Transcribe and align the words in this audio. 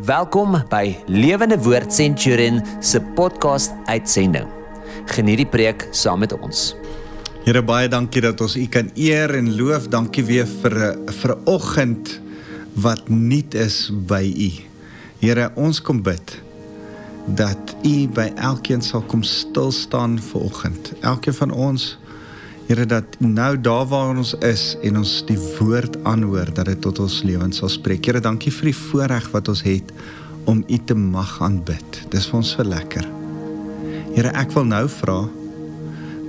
Welkom 0.00 0.54
by 0.72 0.96
Lewende 1.04 1.58
Woord 1.60 1.92
Centurion 1.92 2.62
se 2.80 2.96
podcast 3.12 3.74
uitsending. 3.84 4.46
Geniet 5.12 5.42
die 5.42 5.46
preek 5.46 5.84
saam 5.92 6.22
met 6.24 6.32
ons. 6.32 6.70
Here 7.44 7.60
baie 7.60 7.90
dankie 7.92 8.22
dat 8.24 8.40
ons 8.40 8.56
U 8.56 8.64
kan 8.72 8.88
eer 8.96 9.34
en 9.36 9.50
loof. 9.52 9.90
Dankie 9.92 10.24
weer 10.24 10.48
vir 10.48 10.72
'n 10.72 11.12
vir 11.12 11.36
'n 11.36 11.44
oggend 11.44 12.20
wat 12.72 13.08
nuut 13.08 13.54
is 13.54 13.92
by 13.92 14.24
U. 14.24 14.50
Here, 15.20 15.52
ons 15.56 15.82
kom 15.82 16.00
bid 16.02 16.40
dat 17.26 17.76
U 17.84 18.08
by 18.08 18.32
elkeen 18.36 18.80
sal 18.80 19.02
kom 19.02 19.22
stil 19.22 19.72
staan 19.72 20.18
vanoggend. 20.18 20.92
Elkeen 21.02 21.34
van 21.34 21.50
ons 21.50 21.98
Here 22.68 22.86
dat 22.86 23.16
nou 23.18 23.60
daar 23.60 23.86
waar 23.90 24.16
ons 24.16 24.34
is 24.46 24.76
en 24.86 25.00
ons 25.00 25.12
die 25.26 25.38
woord 25.58 25.96
aanhoor 26.06 26.52
dat 26.54 26.68
dit 26.70 26.80
tot 26.84 27.00
ons 27.02 27.22
lewens 27.26 27.58
sal 27.58 27.70
spreek. 27.72 28.06
Here, 28.06 28.22
dankie 28.22 28.52
vir 28.54 28.70
die 28.70 28.76
voorreg 28.76 29.28
wat 29.34 29.50
ons 29.50 29.64
het 29.66 29.90
om 30.50 30.62
U 30.62 30.78
te 30.86 30.94
mag 30.94 31.34
aanbid. 31.42 32.02
Dis 32.12 32.28
vir 32.30 32.38
ons 32.38 32.52
so 32.54 32.66
lekker. 32.66 33.06
Here, 34.14 34.30
ek 34.38 34.54
wil 34.54 34.68
nou 34.70 34.84
vra 35.00 35.18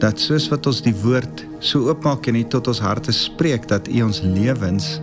dat 0.01 0.19
soos 0.19 0.49
wat 0.51 0.65
ons 0.67 0.81
die 0.83 0.95
woord 1.03 1.45
so 1.63 1.85
oopmaak 1.91 2.27
en 2.27 2.41
U 2.41 2.43
tot 2.55 2.71
ons 2.73 2.81
harte 2.83 3.13
spreek 3.15 3.69
dat 3.69 3.87
U 3.91 4.01
ons 4.07 4.23
lewens 4.25 4.97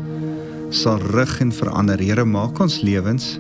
sal 0.75 0.99
rig 1.15 1.37
en 1.47 1.55
verander. 1.55 2.03
Here, 2.03 2.27
maak 2.27 2.59
ons 2.61 2.81
lewens 2.83 3.37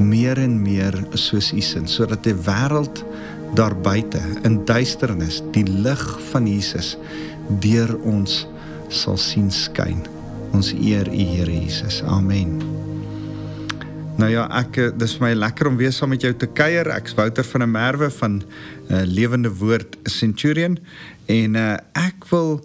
meer 0.00 0.40
en 0.40 0.56
meer 0.62 0.96
soos 1.20 1.52
U 1.52 1.60
sin 1.60 1.88
sodat 1.90 2.24
die 2.24 2.36
wêreld 2.48 3.04
daar 3.54 3.74
buite 3.82 4.20
in 4.46 4.60
duisternis 4.64 5.40
die 5.54 5.64
lig 5.66 6.02
van 6.30 6.46
Jesus 6.46 6.96
deur 7.62 7.96
ons 8.06 8.44
sal 8.88 9.18
sien 9.18 9.50
skyn. 9.50 10.04
Ons 10.54 10.72
eer 10.74 11.06
U 11.10 11.24
Here 11.34 11.54
Jesus. 11.54 12.02
Amen. 12.02 12.58
Nou 14.20 14.28
ja, 14.28 14.44
ek 14.60 14.78
eh, 14.78 14.90
dis 14.98 15.14
vir 15.16 15.28
my 15.28 15.32
lekker 15.38 15.70
om 15.70 15.78
weer 15.80 15.94
saam 15.94 16.12
met 16.12 16.24
jou 16.26 16.32
te 16.36 16.46
kuier. 16.46 16.90
Ek's 16.92 17.14
Wouter 17.18 17.46
van 17.46 17.64
der 17.64 17.70
Merwe 17.70 18.10
van 18.12 18.40
uh, 18.42 19.02
Lewende 19.08 19.52
Woord 19.60 19.96
Centurion 20.10 20.76
en 21.30 21.56
uh, 21.56 21.76
ek 21.96 22.26
wil 22.32 22.58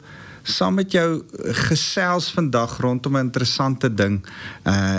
saam 0.46 0.78
met 0.78 0.94
jou 0.94 1.24
gesels 1.66 2.30
vandag 2.34 2.78
rondom 2.84 3.18
'n 3.18 3.28
interessante 3.28 3.90
ding. 3.94 4.22
Uh 4.64 4.98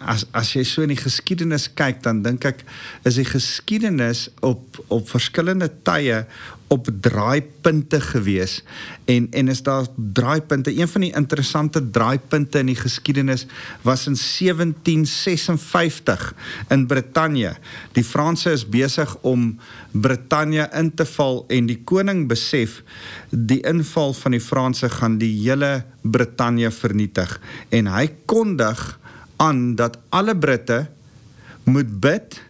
as 0.00 0.26
as 0.30 0.52
jy 0.52 0.64
so 0.64 0.82
in 0.82 0.92
die 0.92 1.00
geskiedenis 1.00 1.68
kyk, 1.74 2.02
dan 2.02 2.22
dink 2.22 2.44
ek 2.44 2.64
is 3.04 3.14
die 3.14 3.28
geskiedenis 3.28 4.28
op 4.40 4.82
op 4.88 5.08
verskillende 5.08 5.70
tye 5.82 6.26
op 6.72 6.88
draaipunte 7.00 8.00
gewees. 8.00 8.64
En 9.04 9.26
en 9.30 9.48
is 9.48 9.62
daar 9.62 9.86
draaipunte 10.12 10.78
een 10.78 10.88
van 10.88 11.00
die 11.00 11.14
interessante 11.14 11.90
draaipunte 11.90 12.58
in 12.58 12.66
die 12.66 12.76
geskiedenis 12.76 13.46
was 13.82 14.06
in 14.06 14.16
1756 14.16 16.34
in 16.68 16.86
Brittanje. 16.86 17.56
Die 17.92 18.04
Franse 18.04 18.50
is 18.50 18.68
besig 18.68 19.16
om 19.20 19.58
Brittanje 19.90 20.68
in 20.72 20.94
te 20.94 21.06
val 21.06 21.44
en 21.48 21.66
die 21.68 21.82
koning 21.84 22.28
besef 22.28 22.82
die 23.28 23.60
inval 23.68 24.12
van 24.16 24.30
die 24.30 24.40
Franse 24.40 24.88
gaan 24.88 25.18
die 25.20 25.42
hele 25.42 25.84
Brittanje 26.00 26.70
vernietig. 26.70 27.40
En 27.68 27.86
hy 27.92 28.08
kondig 28.24 28.98
aan 29.36 29.74
dat 29.76 29.98
alle 30.08 30.36
Britte 30.36 30.86
moet 31.64 32.00
bid 32.00 32.40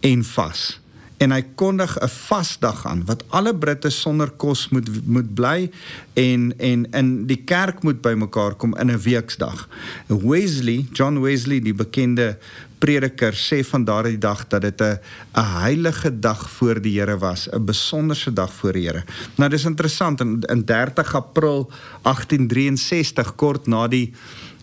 en 0.00 0.24
vas 0.24 0.80
en 1.18 1.34
hy 1.34 1.42
kondig 1.58 1.96
'n 1.98 2.08
vasdag 2.08 2.86
aan 2.86 3.04
wat 3.06 3.24
alle 3.28 3.54
Britte 3.54 3.90
sonder 3.90 4.30
kos 4.30 4.68
moet 4.68 4.88
moet 5.06 5.34
bly 5.34 5.70
en 6.14 6.52
en 6.58 6.86
in 6.90 7.26
die 7.26 7.42
kerk 7.44 7.82
moet 7.82 8.00
bymekaar 8.00 8.54
kom 8.54 8.76
in 8.76 8.90
'n 8.90 9.02
weeksdag. 9.02 9.68
Wesley, 10.06 10.86
John 10.92 11.20
Wesley, 11.20 11.60
die 11.60 11.74
bekende 11.74 12.38
prediker 12.78 13.34
sê 13.34 13.64
van 13.66 13.84
daardie 13.84 14.18
dag 14.18 14.46
dat 14.48 14.62
dit 14.62 14.80
'n 14.80 14.98
'n 15.34 15.44
heilige 15.62 16.18
dag 16.18 16.50
voor 16.50 16.80
die 16.80 17.00
Here 17.00 17.18
was, 17.18 17.48
'n 17.50 17.64
besonderse 17.64 18.32
dag 18.32 18.52
voor 18.52 18.72
die 18.72 18.86
Here. 18.86 19.04
Nou 19.34 19.50
dis 19.50 19.64
interessant 19.64 20.20
in, 20.20 20.40
in 20.40 20.64
30 20.64 21.14
April 21.14 21.70
1863 22.02 23.34
kort 23.34 23.66
na 23.66 23.88
die 23.88 24.12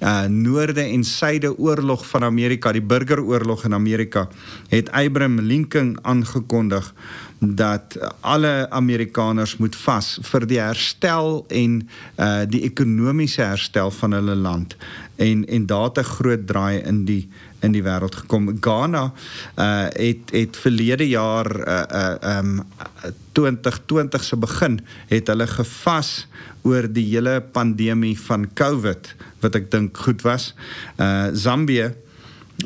uh 0.06 0.26
noorde 0.30 0.82
en 0.82 1.04
suide 1.04 1.58
oorlog 1.58 2.06
van 2.08 2.24
Amerika, 2.24 2.72
die 2.72 2.82
burgeroorlog 2.82 3.64
in 3.66 3.74
Amerika, 3.74 4.28
het 4.70 4.92
Abraham 4.92 5.40
Lincoln 5.40 5.98
aangekondig 6.02 6.94
dat 7.40 7.98
alle 8.20 8.68
Amerikaners 8.70 9.58
moet 9.58 9.76
vas 9.76 10.20
vir 10.22 10.46
die 10.48 10.60
herstel 10.62 11.44
en 11.50 11.82
uh 12.20 12.46
die 12.50 12.62
ekonomiese 12.70 13.42
herstel 13.42 13.92
van 13.92 14.14
hulle 14.18 14.36
land 14.36 14.78
en 15.16 15.46
en 15.48 15.66
daar 15.66 15.92
'n 15.94 16.04
groot 16.04 16.48
draai 16.48 16.82
in 16.82 17.06
die 17.06 17.30
in 17.60 17.72
die 17.72 17.84
wêreld 17.84 18.16
gekom. 18.16 18.58
Ghana 18.60 19.14
uh 19.58 19.88
het 19.90 20.32
het 20.32 20.58
verlede 20.58 21.08
jaar 21.08 21.50
uh 21.68 21.84
uh 21.92 22.38
um 22.38 22.64
2020 23.32 24.24
se 24.24 24.38
begin 24.38 24.80
het 25.08 25.28
hulle 25.28 25.48
gevas 25.48 26.28
oor 26.66 26.88
die 26.90 27.06
hele 27.12 27.40
pandemie 27.54 28.16
van 28.26 28.48
COVID 28.58 29.14
wat 29.44 29.56
ek 29.56 29.70
dink 29.74 29.98
goed 30.06 30.26
was. 30.26 30.54
Uh 30.98 31.30
Zambië 31.34 31.94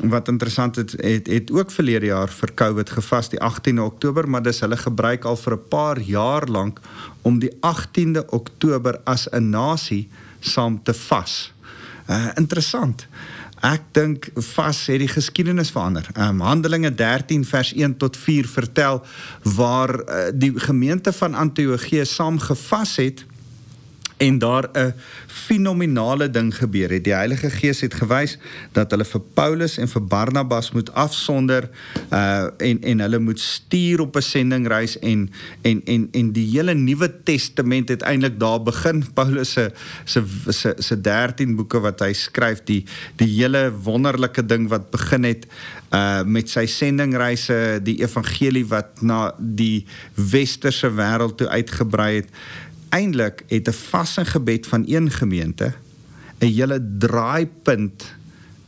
wat 0.06 0.28
interessant 0.30 0.76
het, 0.78 0.92
het 1.02 1.26
het 1.26 1.50
ook 1.50 1.72
verlede 1.74 2.06
jaar 2.06 2.30
vir 2.30 2.52
COVID 2.54 2.90
gevas 2.90 3.28
die 3.32 3.40
18de 3.42 3.82
Oktober, 3.82 4.28
maar 4.28 4.42
dis 4.42 4.60
hulle 4.62 4.78
gebruik 4.78 5.24
al 5.24 5.36
vir 5.36 5.56
'n 5.56 5.68
paar 5.68 6.00
jaar 6.00 6.46
lank 6.46 6.80
om 7.22 7.38
die 7.38 7.52
18de 7.60 8.24
Oktober 8.30 9.00
as 9.04 9.28
'n 9.32 9.50
nasie 9.50 10.08
saam 10.40 10.82
te 10.82 10.94
vas. 10.94 11.52
Uh 12.08 12.30
interessant. 12.36 13.06
Ek 13.60 13.82
dink 13.92 14.30
vas 14.54 14.86
het 14.86 15.02
die 15.02 15.08
geskiedenis 15.08 15.70
verander. 15.70 16.06
Ehm 16.14 16.40
um, 16.40 16.40
Handelinge 16.40 16.94
13 16.94 17.44
vers 17.44 17.72
1 17.72 17.96
tot 17.96 18.16
4 18.16 18.48
vertel 18.48 19.02
waar 19.42 19.92
uh, 20.00 20.28
die 20.34 20.52
gemeente 20.60 21.12
van 21.12 21.34
Antiochië 21.34 22.04
saam 22.04 22.38
gevas 22.38 22.96
het 22.96 23.24
en 24.20 24.38
daar 24.38 24.68
'n 24.72 24.94
fenominale 25.26 26.30
ding 26.30 26.56
gebeur 26.56 26.90
het. 26.90 27.04
Die 27.04 27.14
Heilige 27.14 27.50
Gees 27.50 27.80
het 27.80 27.94
gewys 27.94 28.38
dat 28.72 28.90
hulle 28.90 29.04
vir 29.04 29.20
Paulus 29.34 29.78
en 29.78 29.88
vir 29.88 30.04
Barnabas 30.04 30.72
moet 30.72 30.92
afsonder 30.92 31.70
uh 32.12 32.46
en 32.56 32.82
en 32.82 33.00
hulle 33.00 33.18
moet 33.18 33.40
stuur 33.40 34.00
op 34.00 34.16
'n 34.16 34.22
sendingreis 34.22 34.98
en 34.98 35.30
en 35.62 35.80
en 35.84 36.08
en 36.12 36.32
die 36.32 36.46
hele 36.50 36.74
Nuwe 36.74 37.22
Testament 37.22 37.88
het 37.88 38.02
eintlik 38.02 38.40
daar 38.40 38.62
begin. 38.62 39.04
Paulus 39.18 39.52
se 39.52 39.72
se 40.04 40.24
se 40.48 40.74
se 40.78 41.00
13 41.00 41.56
boeke 41.56 41.80
wat 41.80 42.00
hy 42.00 42.12
skryf, 42.12 42.60
die 42.64 42.84
die 43.16 43.28
hele 43.40 43.72
wonderlike 43.82 44.46
ding 44.46 44.68
wat 44.68 44.90
begin 44.90 45.24
het 45.24 45.46
uh 45.90 46.22
met 46.22 46.50
sy 46.50 46.66
sendingreise, 46.66 47.80
die 47.82 48.02
evangelie 48.02 48.66
wat 48.66 49.02
na 49.02 49.34
die 49.38 49.86
westerse 50.14 50.90
wêreld 50.90 51.36
toe 51.36 51.48
uitgebrei 51.48 52.14
het 52.14 52.28
eintlik 52.90 53.44
het 53.48 53.68
'n 53.68 53.72
vas 53.90 54.16
en 54.16 54.26
gebed 54.26 54.66
van 54.66 54.84
een 54.86 55.10
gemeente 55.10 55.72
'n 56.40 56.46
hele 56.46 56.80
draaipunt 56.98 58.14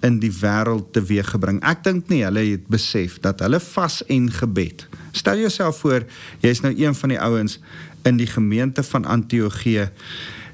in 0.00 0.18
die 0.18 0.32
wêreld 0.42 0.92
teweeggebring. 0.92 1.62
Ek 1.62 1.84
dink 1.84 2.08
nie 2.08 2.24
hulle 2.26 2.42
het 2.50 2.66
besef 2.66 3.20
dat 3.22 3.40
hulle 3.40 3.60
vas 3.60 4.00
en 4.10 4.30
gebed. 4.32 4.86
Stel 5.10 5.38
jouself 5.38 5.78
voor, 5.84 6.04
jy's 6.40 6.60
nou 6.60 6.74
een 6.76 6.94
van 6.94 7.08
die 7.08 7.20
ouens 7.20 7.58
in 8.02 8.16
die 8.16 8.26
gemeente 8.26 8.82
van 8.82 9.04
Antiochië 9.04 9.90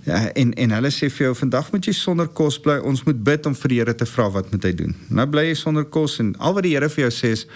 uh, 0.07 0.27
en 0.35 0.53
en 0.55 0.71
hulle 0.77 0.91
sê 0.93 1.09
vir 1.13 1.29
jou 1.29 1.35
vandag 1.37 1.73
moet 1.73 1.89
jy 1.89 1.95
sonder 1.97 2.29
kos 2.29 2.61
bly. 2.61 2.79
Ons 2.85 3.05
moet 3.09 3.23
bid 3.25 3.47
om 3.49 3.57
vir 3.57 3.73
die 3.73 3.81
Here 3.81 3.95
te 3.95 4.07
vra 4.09 4.29
wat 4.37 4.53
moet 4.53 4.69
hy 4.69 4.75
doen. 4.77 4.95
Nou 5.09 5.27
bly 5.31 5.49
jy 5.49 5.57
sonder 5.59 5.85
kos 5.85 6.19
en 6.23 6.35
al 6.39 6.57
wat 6.59 6.69
die 6.69 6.75
Here 6.77 6.91
vir 6.93 7.07
jou 7.07 7.15
sê 7.15 7.33
is 7.37 7.47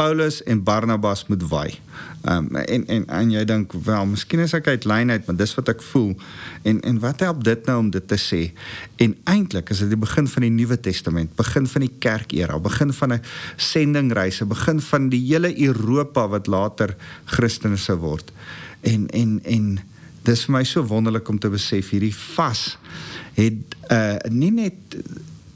Paulus 0.00 0.42
en 0.42 0.62
Barnabas 0.64 1.26
moet 1.28 1.42
waai. 1.48 1.74
Ehm 2.24 2.46
um, 2.48 2.56
en 2.56 2.86
en 2.86 3.02
en 3.06 3.32
jy 3.32 3.42
dink 3.44 3.72
wel, 3.84 4.06
miskien 4.08 4.40
is 4.40 4.54
ek 4.56 4.70
uit 4.72 4.86
lyn 4.88 5.12
uit, 5.12 5.26
maar 5.26 5.36
dis 5.36 5.52
wat 5.58 5.68
ek 5.74 5.82
voel. 5.90 6.14
En 6.68 6.80
en 6.88 7.00
wat 7.02 7.20
help 7.26 7.42
dit 7.44 7.68
nou 7.68 7.76
om 7.82 7.90
dit 7.92 8.06
te 8.08 8.16
sê? 8.20 8.40
En 9.04 9.12
eintlik 9.34 9.72
is 9.74 9.82
dit 9.84 9.92
die 9.92 10.00
begin 10.00 10.28
van 10.28 10.46
die 10.46 10.52
Nuwe 10.54 10.80
Testament, 10.80 11.34
begin 11.36 11.68
van 11.68 11.84
die 11.84 11.92
kerkera, 12.06 12.56
begin 12.58 12.94
van 12.96 13.12
'n 13.18 13.20
sendingreise, 13.56 14.48
begin 14.48 14.80
van 14.80 15.08
die 15.12 15.20
hele 15.26 15.52
Europa 15.68 16.28
wat 16.28 16.46
later 16.46 16.96
Christene 17.24 17.76
sou 17.76 17.98
word. 17.98 18.32
En 18.80 19.08
en 19.08 19.40
en 19.44 19.78
dis 20.24 20.44
vir 20.44 20.52
my 20.56 20.64
so 20.64 20.84
wonderlik 20.84 21.28
om 21.28 21.38
te 21.38 21.48
besef 21.48 21.92
hierdie 21.92 22.14
vas 22.14 22.78
het 23.36 23.76
uh 23.92 24.16
nie 24.28 24.52
net 24.52 24.96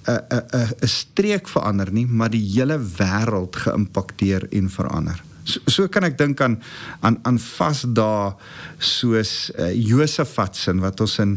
'n 0.07 0.21
'n 0.31 0.75
'n 0.83 0.89
streek 0.89 1.49
verander 1.49 1.93
nie, 1.93 2.07
maar 2.07 2.31
die 2.31 2.45
hele 2.55 2.79
wêreld 2.79 3.57
geïmpakteer 3.57 4.47
en 4.51 4.71
verander. 4.71 5.23
So, 5.45 5.61
so 5.69 5.89
kan 5.93 6.07
ek 6.09 6.17
dink 6.17 6.41
aan 6.41 6.57
aan 7.05 7.19
aan 7.29 7.39
vasdae 7.39 8.33
soos 8.81 9.51
uh, 9.61 9.69
Josafat 9.77 10.57
se 10.57 10.73
wat 10.81 11.01
ons 11.05 11.19
in 11.21 11.35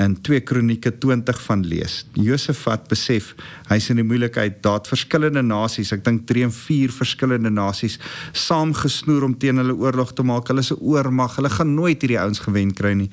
in 0.00 0.16
2 0.24 0.40
Kronieke 0.48 0.92
20 1.02 1.42
van 1.44 1.64
lees. 1.68 2.00
Josafat 2.16 2.88
besef 2.88 3.34
hy's 3.68 3.90
in 3.92 4.00
die 4.00 4.06
moeilikheid. 4.06 4.62
Daar't 4.64 4.88
verskillende 4.88 5.42
nasies, 5.44 5.92
ek 5.92 6.04
dink 6.06 6.24
3 6.30 6.48
en 6.48 6.54
4 6.56 6.94
verskillende 6.96 7.52
nasies 7.52 7.98
saamgesnoer 8.32 9.28
om 9.28 9.36
teen 9.36 9.60
hulle 9.60 9.76
oorlog 9.76 10.14
te 10.16 10.24
maak. 10.24 10.48
Hulle 10.48 10.64
is 10.64 10.72
'n 10.72 10.80
oormag. 10.80 11.36
Hulle 11.36 11.52
gaan 11.52 11.74
nooit 11.74 12.00
hierdie 12.00 12.20
ouens 12.20 12.40
gewen 12.40 12.72
kry 12.72 12.94
nie. 12.96 13.10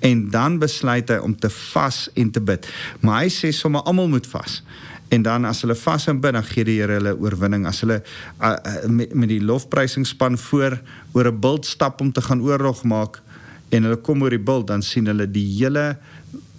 En 0.00 0.30
dan 0.30 0.58
besluit 0.58 1.08
hy 1.08 1.20
om 1.20 1.36
te 1.36 1.50
vas 1.50 2.08
en 2.14 2.30
te 2.30 2.40
bid. 2.40 2.66
Maar 3.00 3.24
hy 3.24 3.28
sê 3.28 3.52
sommer 3.52 3.82
almal 3.82 4.08
moet 4.08 4.26
vas 4.26 4.62
En 5.10 5.22
dan 5.26 5.44
as 5.48 5.64
hulle 5.64 5.74
vas 5.74 6.06
en 6.06 6.20
bid, 6.22 6.36
dan 6.36 6.46
gee 6.46 6.64
die 6.64 6.78
Here 6.78 7.00
hulle 7.00 7.16
oorwinning. 7.18 7.66
As 7.66 7.82
hulle 7.82 7.98
uh, 8.02 8.52
uh, 8.54 8.76
met, 8.86 9.14
met 9.14 9.32
die 9.32 9.42
lofprysingspan 9.42 10.38
voor 10.38 10.78
oor 11.12 11.32
'n 11.32 11.40
bult 11.40 11.66
stap 11.66 12.00
om 12.00 12.12
te 12.12 12.22
gaan 12.22 12.42
oorlog 12.42 12.84
maak 12.84 13.22
en 13.68 13.82
hulle 13.82 13.96
kom 13.96 14.22
oor 14.22 14.30
die 14.30 14.38
bult, 14.42 14.66
dan 14.66 14.82
sien 14.82 15.06
hulle 15.06 15.26
die 15.30 15.46
hele 15.58 15.98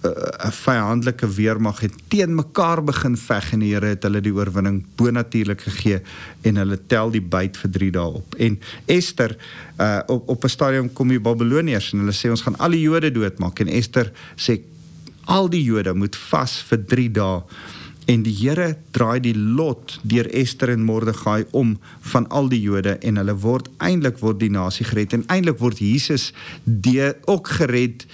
'n 0.02 0.10
uh, 0.10 0.50
vyandelike 0.50 1.28
weermag 1.28 1.80
het 1.80 1.94
teen 2.08 2.34
mekaar 2.34 2.82
begin 2.84 3.16
veg 3.16 3.52
en 3.52 3.60
die 3.62 3.70
Here 3.72 3.92
het 3.94 4.02
hulle 4.02 4.20
die 4.20 4.34
oorwinning 4.34 4.82
bonatuurlik 4.96 5.60
gegee 5.60 6.00
en 6.42 6.56
hulle 6.56 6.78
tel 6.86 7.12
die 7.14 7.22
byt 7.22 7.56
vir 7.56 7.70
3 7.70 7.90
dae 7.94 8.18
op. 8.18 8.34
En 8.34 8.58
Ester 8.86 9.36
uh, 9.78 10.00
op 10.06 10.28
op 10.28 10.44
'n 10.44 10.48
stadium 10.48 10.92
kom 10.92 11.08
die 11.08 11.20
Babiloniërs 11.20 11.92
en 11.92 12.02
hulle 12.02 12.12
sê 12.12 12.30
ons 12.30 12.42
gaan 12.42 12.58
al 12.58 12.74
die 12.74 12.82
Jode 12.82 13.12
doodmaak 13.12 13.60
en 13.60 13.68
Ester 13.68 14.12
sê 14.36 14.60
al 15.24 15.48
die 15.48 15.62
Jode 15.62 15.94
moet 15.94 16.16
vas 16.16 16.58
vir 16.68 16.84
3 16.86 17.10
dae 17.10 17.42
en 18.10 18.24
die 18.26 18.34
Here 18.34 18.76
draai 18.96 19.20
die 19.22 19.34
lot 19.36 19.98
deur 20.02 20.28
Ester 20.34 20.72
en 20.72 20.84
Mordegai 20.86 21.44
om 21.50 21.76
van 22.12 22.28
al 22.28 22.50
die 22.52 22.60
Jode 22.62 22.96
en 23.00 23.20
hulle 23.20 23.34
word 23.44 23.70
eintlik 23.78 24.20
word 24.22 24.40
die 24.42 24.50
nasie 24.52 24.86
gered 24.88 25.14
en 25.16 25.26
eintlik 25.32 25.60
word 25.62 25.82
Jesus 25.82 26.30
die 26.64 27.12
ook 27.30 27.54
gered 27.60 28.06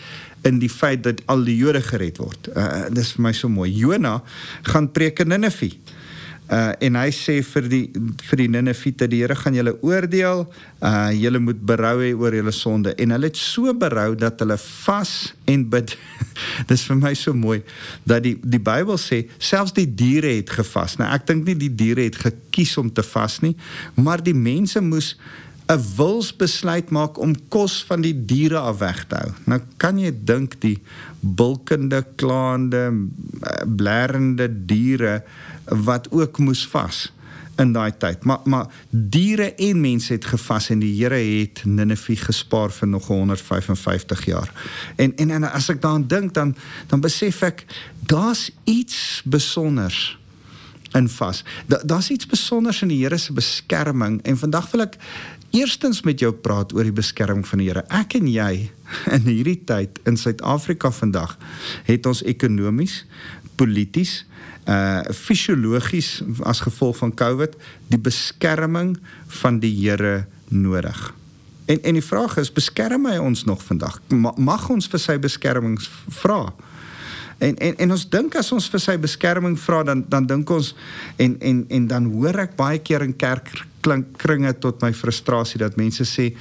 in 0.46 0.60
die 0.62 0.70
feit 0.70 1.02
dat 1.02 1.22
al 1.26 1.42
die 1.44 1.56
Jode 1.58 1.80
gered 1.82 2.20
word. 2.22 2.50
Uh, 2.54 2.86
dis 2.94 3.10
vir 3.16 3.24
my 3.26 3.32
so 3.34 3.50
mooi. 3.50 3.68
Jona 3.74 4.18
gaan 4.70 4.90
preek 4.94 5.24
in 5.24 5.32
Ninive. 5.34 5.72
Uh 6.48 6.72
en 6.80 6.96
hy 6.96 7.08
sê 7.12 7.34
vir 7.44 7.66
die 7.68 7.82
vir 8.24 8.40
die 8.40 8.48
Ninevite 8.48 9.08
die 9.10 9.20
Here 9.20 9.36
gaan 9.36 9.56
julle 9.58 9.74
oordeel. 9.84 10.46
Uh 10.80 11.10
julle 11.12 11.42
moet 11.44 11.60
berou 11.60 11.98
hê 12.00 12.14
oor 12.16 12.32
julle 12.32 12.54
sonde 12.56 12.94
en 12.96 13.12
hulle 13.12 13.28
het 13.28 13.36
so 13.36 13.74
berou 13.76 14.14
dat 14.16 14.40
hulle 14.40 14.56
vas 14.56 15.12
en 15.44 15.66
bid. 15.68 15.92
Dis 16.70 16.86
vir 16.88 16.96
my 16.96 17.12
so 17.18 17.36
mooi 17.36 17.60
dat 18.08 18.24
die 18.24 18.38
die 18.40 18.62
Bybel 18.64 18.96
sê 18.96 19.26
selfs 19.36 19.76
die 19.76 19.88
diere 19.88 20.32
het 20.38 20.54
gevas. 20.56 20.96
Nou 20.96 21.10
ek 21.12 21.28
dink 21.28 21.44
nie 21.44 21.58
die 21.66 21.74
diere 21.82 22.08
het 22.08 22.16
gekies 22.22 22.78
om 22.80 22.88
te 22.88 23.04
vas 23.04 23.42
nie, 23.44 23.52
maar 24.00 24.24
die 24.24 24.36
mense 24.36 24.80
moes 24.80 25.16
'n 25.68 25.84
wilsbesluit 25.96 26.88
maak 26.90 27.18
om 27.20 27.34
kos 27.52 27.84
van 27.84 28.00
die 28.00 28.14
diere 28.24 28.56
af 28.58 28.78
weg 28.80 29.04
te 29.04 29.18
hou. 29.20 29.32
Nou 29.44 29.60
kan 29.76 29.98
jy 30.00 30.14
dink 30.24 30.56
die 30.64 30.78
bulkende, 31.20 32.00
klaande, 32.16 32.88
blerrende 33.66 34.48
diere 34.48 35.22
wat 35.68 36.10
ook 36.10 36.38
moes 36.38 36.66
vas 36.66 37.08
in 37.58 37.72
daai 37.72 37.92
tyd. 37.96 38.24
Maar 38.24 38.38
maar 38.44 38.66
diere 38.90 39.54
en 39.54 39.80
mense 39.80 40.12
het 40.12 40.24
gevas 40.24 40.70
en 40.70 40.82
die 40.82 40.94
Here 41.02 41.18
het 41.18 41.64
Ninive 41.64 42.16
gespaar 42.16 42.70
vir 42.70 42.88
nog 42.88 43.06
155 43.06 44.24
jaar. 44.24 44.52
En 44.96 45.16
en, 45.16 45.30
en 45.30 45.50
as 45.50 45.68
ek 45.68 45.82
daaraan 45.82 46.06
dink 46.06 46.34
dan 46.34 46.54
dan 46.86 47.00
besef 47.00 47.42
ek 47.42 47.64
daar's 48.06 48.50
iets 48.64 49.22
besonders 49.24 50.18
in 50.96 51.08
vas. 51.08 51.44
Da, 51.66 51.80
daar's 51.84 52.10
iets 52.10 52.26
besonders 52.26 52.82
in 52.82 52.88
die 52.88 53.02
Here 53.02 53.18
se 53.18 53.32
beskerming 53.32 54.22
en 54.22 54.38
vandag 54.38 54.70
wil 54.70 54.86
ek 54.86 54.96
eerstens 55.50 56.02
met 56.04 56.20
jou 56.20 56.32
praat 56.32 56.72
oor 56.76 56.84
die 56.84 56.94
beskerming 56.94 57.46
van 57.48 57.62
die 57.62 57.68
Here. 57.70 57.84
Ek 57.88 58.14
en 58.20 58.30
jy 58.30 58.70
in 59.16 59.26
hierdie 59.26 59.60
tyd 59.66 59.98
in 60.08 60.16
Suid-Afrika 60.16 60.92
vandag 60.94 61.36
het 61.88 62.06
ons 62.06 62.22
ekonomies, 62.22 63.02
polities 63.58 64.22
uh 64.68 65.00
fisiologies 65.16 66.18
as 66.44 66.60
gevolg 66.60 66.98
van 67.00 67.14
COVID 67.14 67.56
die 67.88 68.00
beskerming 68.00 68.96
van 69.40 69.60
die 69.62 69.72
Here 69.72 70.26
nodig. 70.48 71.14
En 71.66 71.82
en 71.82 71.96
die 71.96 72.04
vraag 72.04 72.36
is 72.36 72.52
beskerm 72.52 73.06
hy 73.08 73.16
ons 73.18 73.44
nog 73.44 73.62
vandag? 73.64 74.00
Mag 74.36 74.68
ons 74.68 74.88
vir 74.88 75.00
sy 75.00 75.18
beskerming 75.18 75.78
vra? 76.20 76.52
En 77.38 77.56
en 77.56 77.76
en 77.76 77.96
ons 77.96 78.08
dink 78.10 78.36
as 78.36 78.52
ons 78.52 78.70
vir 78.70 78.82
sy 78.82 78.96
beskerming 79.00 79.58
vra 79.60 79.82
dan 79.86 80.04
dan 80.08 80.26
dink 80.26 80.50
ons 80.50 80.74
en 81.16 81.36
en 81.40 81.64
en 81.68 81.86
dan 81.86 82.12
hoor 82.12 82.44
ek 82.44 82.56
baie 82.56 82.78
keer 82.78 83.04
in 83.06 83.16
kerk 83.16 83.52
klink 83.80 84.16
kringe 84.18 84.52
tot 84.58 84.82
my 84.82 84.92
frustrasie 84.92 85.60
dat 85.60 85.76
mense 85.76 86.04
sê 86.04 86.32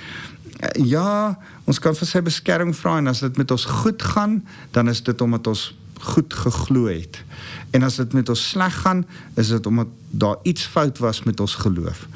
ja, 0.82 1.38
ons 1.68 1.80
kan 1.82 1.96
vir 1.98 2.10
sy 2.10 2.22
beskerming 2.26 2.76
vra 2.78 2.98
en 3.02 3.12
as 3.12 3.22
dit 3.26 3.38
met 3.40 3.52
ons 3.54 3.66
goed 3.82 4.02
gaan, 4.14 4.40
dan 4.76 4.90
is 4.90 5.04
dit 5.06 5.22
omdat 5.22 5.48
ons 5.52 5.70
goed 6.02 6.34
geglo 6.34 6.86
het. 6.86 7.24
En 7.72 7.84
as 7.84 7.96
dit 7.96 8.14
met 8.14 8.30
ons 8.30 8.50
sleg 8.50 8.82
gaan, 8.82 9.06
is 9.36 9.48
dit 9.48 9.66
omdat 9.66 9.88
daar 10.10 10.38
iets 10.44 10.66
fout 10.66 10.98
was 10.98 11.24
met 11.24 11.40
ons 11.40 11.56
geloof. 11.56 12.08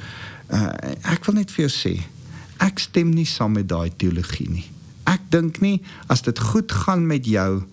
Uh 0.52 0.72
ek 1.02 1.26
wil 1.26 1.36
net 1.36 1.52
vir 1.52 1.68
jou 1.68 1.74
sê, 1.74 1.94
ek 2.62 2.80
stem 2.80 3.14
nie 3.14 3.26
saam 3.26 3.56
met 3.58 3.70
daai 3.70 3.92
teologie 3.98 4.50
nie. 4.50 4.68
Ek 5.10 5.24
dink 5.34 5.62
nie 5.62 5.82
as 6.08 6.22
dit 6.22 6.40
goed 6.40 6.72
gaan 6.72 7.08
met 7.08 7.26
jou, 7.26 7.64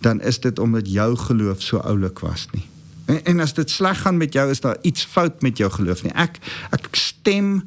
dan 0.00 0.20
is 0.20 0.40
dit 0.40 0.58
omdat 0.58 0.88
jou 0.90 1.16
geloof 1.16 1.62
so 1.62 1.78
oulik 1.78 2.20
was 2.24 2.46
nie. 2.52 2.64
En, 3.06 3.20
en 3.24 3.40
as 3.40 3.54
dit 3.54 3.70
sleg 3.70 4.00
gaan 4.00 4.16
met 4.16 4.32
jou, 4.32 4.50
is 4.50 4.60
daar 4.60 4.78
iets 4.82 5.04
fout 5.04 5.42
met 5.42 5.58
jou 5.58 5.70
geloof 5.70 6.02
nie. 6.04 6.12
Ek 6.12 6.40
ek 6.72 6.88
stem 6.96 7.62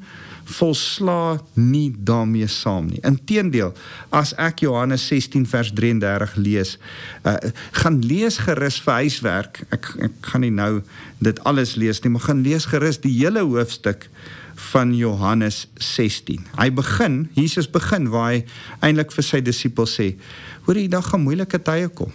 volsla 0.47 1.38
nie 1.53 1.91
daarmee 1.97 2.47
saam 2.47 2.88
nie. 2.91 3.01
Inteendeel, 3.05 3.73
as 4.15 4.33
ek 4.39 4.63
Johannes 4.63 5.03
16 5.09 5.47
vers 5.49 5.71
33 5.75 6.35
lees, 6.39 6.75
uh, 7.27 7.35
gaan 7.81 7.99
lees 8.05 8.39
gerus 8.45 8.79
vir 8.83 9.01
huiswerk. 9.03 9.61
Ek 9.75 9.89
ek 10.07 10.31
gaan 10.31 10.45
nie 10.45 10.53
nou 10.53 10.81
dit 11.23 11.39
alles 11.49 11.75
lees 11.79 12.01
nie, 12.03 12.13
maar 12.13 12.27
gaan 12.29 12.45
lees 12.45 12.67
gerus 12.71 13.01
die 13.03 13.13
hele 13.19 13.44
hoofstuk 13.47 14.07
van 14.71 14.94
Johannes 14.95 15.65
16. 15.75 16.47
Hy 16.57 16.69
begin, 16.73 17.27
Jesus 17.38 17.67
begin 17.69 18.09
waar 18.13 18.31
hy 18.31 18.45
eintlik 18.81 19.11
vir 19.13 19.25
sy 19.25 19.41
disippels 19.44 19.97
sê: 19.99 20.15
"Hoor, 20.65 20.79
die 20.79 20.89
dag 20.91 21.05
gaan 21.11 21.25
moeilike 21.27 21.59
tye 21.61 21.89
kom." 21.89 22.13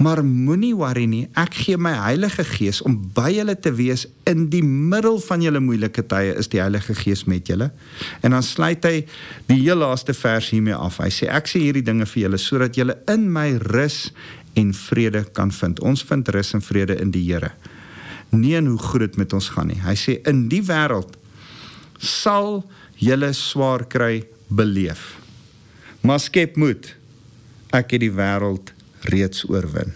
Maar 0.00 0.22
moenie 0.24 0.72
worry 0.76 1.04
nie, 1.10 1.24
ek 1.38 1.54
gee 1.64 1.78
my 1.80 1.92
Heilige 1.98 2.44
Gees 2.46 2.80
om 2.86 2.96
by 3.14 3.28
julle 3.34 3.54
te 3.58 3.72
wees 3.76 4.06
in 4.28 4.48
die 4.52 4.62
middel 4.64 5.20
van 5.22 5.44
julle 5.44 5.62
moeilike 5.62 6.04
tye 6.10 6.34
is 6.40 6.50
die 6.52 6.62
Heilige 6.62 6.96
Gees 6.98 7.26
met 7.30 7.50
julle. 7.50 7.70
En 8.24 8.34
dan 8.36 8.44
sluit 8.46 8.84
hy 8.88 8.96
die 9.50 9.60
heel 9.60 9.80
laaste 9.82 10.14
vers 10.16 10.50
hiermee 10.54 10.76
af. 10.76 11.00
Hy 11.02 11.10
sê 11.14 11.30
ek 11.30 11.50
sê 11.50 11.62
hierdie 11.62 11.84
dinge 11.86 12.08
vir 12.08 12.26
julle 12.26 12.40
sodat 12.40 12.78
julle 12.78 12.98
in 13.12 13.28
my 13.32 13.48
rus 13.70 14.08
en 14.58 14.72
vrede 14.74 15.24
kan 15.36 15.52
vind. 15.54 15.80
Ons 15.86 16.02
vind 16.08 16.28
rus 16.34 16.54
en 16.56 16.64
vrede 16.64 16.98
in 17.00 17.12
die 17.14 17.24
Here. 17.28 17.52
Nie 18.30 18.56
in 18.58 18.70
hoe 18.70 18.78
goed 18.78 19.06
dit 19.06 19.16
met 19.18 19.32
ons 19.34 19.50
gaan 19.54 19.70
nie. 19.70 19.80
Hy 19.82 19.96
sê 19.98 20.18
in 20.30 20.46
die 20.50 20.62
wêreld 20.66 21.16
sal 22.00 22.62
julle 23.00 23.32
swaar 23.36 23.84
kry 23.90 24.22
beleef. 24.48 25.16
Maar 26.00 26.20
skep 26.22 26.56
moed. 26.56 26.94
Ek 27.76 27.92
het 27.94 28.02
die 28.02 28.12
wêreld 28.14 28.72
reeds 29.02 29.44
oorwin. 29.48 29.92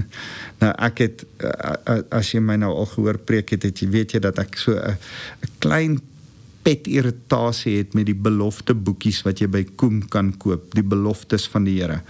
nou 0.60 0.70
ek 0.86 1.02
het 1.06 1.24
as 2.12 2.34
jy 2.34 2.42
my 2.44 2.58
nou 2.60 2.72
al 2.74 2.88
gehoor 2.92 3.18
preek 3.18 3.54
het, 3.56 3.64
het 3.68 3.82
jy 3.82 3.88
weet 3.90 4.16
jy 4.16 4.20
dat 4.20 4.38
ek 4.42 4.58
so 4.60 4.76
'n 4.76 4.98
klein 5.58 6.00
pet 6.62 6.86
irritasie 6.86 7.78
het 7.78 7.94
met 7.96 8.06
die 8.06 8.16
belofte 8.16 8.74
boekies 8.76 9.22
wat 9.24 9.40
jy 9.40 9.48
by 9.48 9.62
Koem 9.80 10.02
kan 10.12 10.32
koop, 10.36 10.68
die 10.76 10.84
beloftes 10.84 11.46
van 11.48 11.64
die 11.64 11.78
Here. 11.80 12.02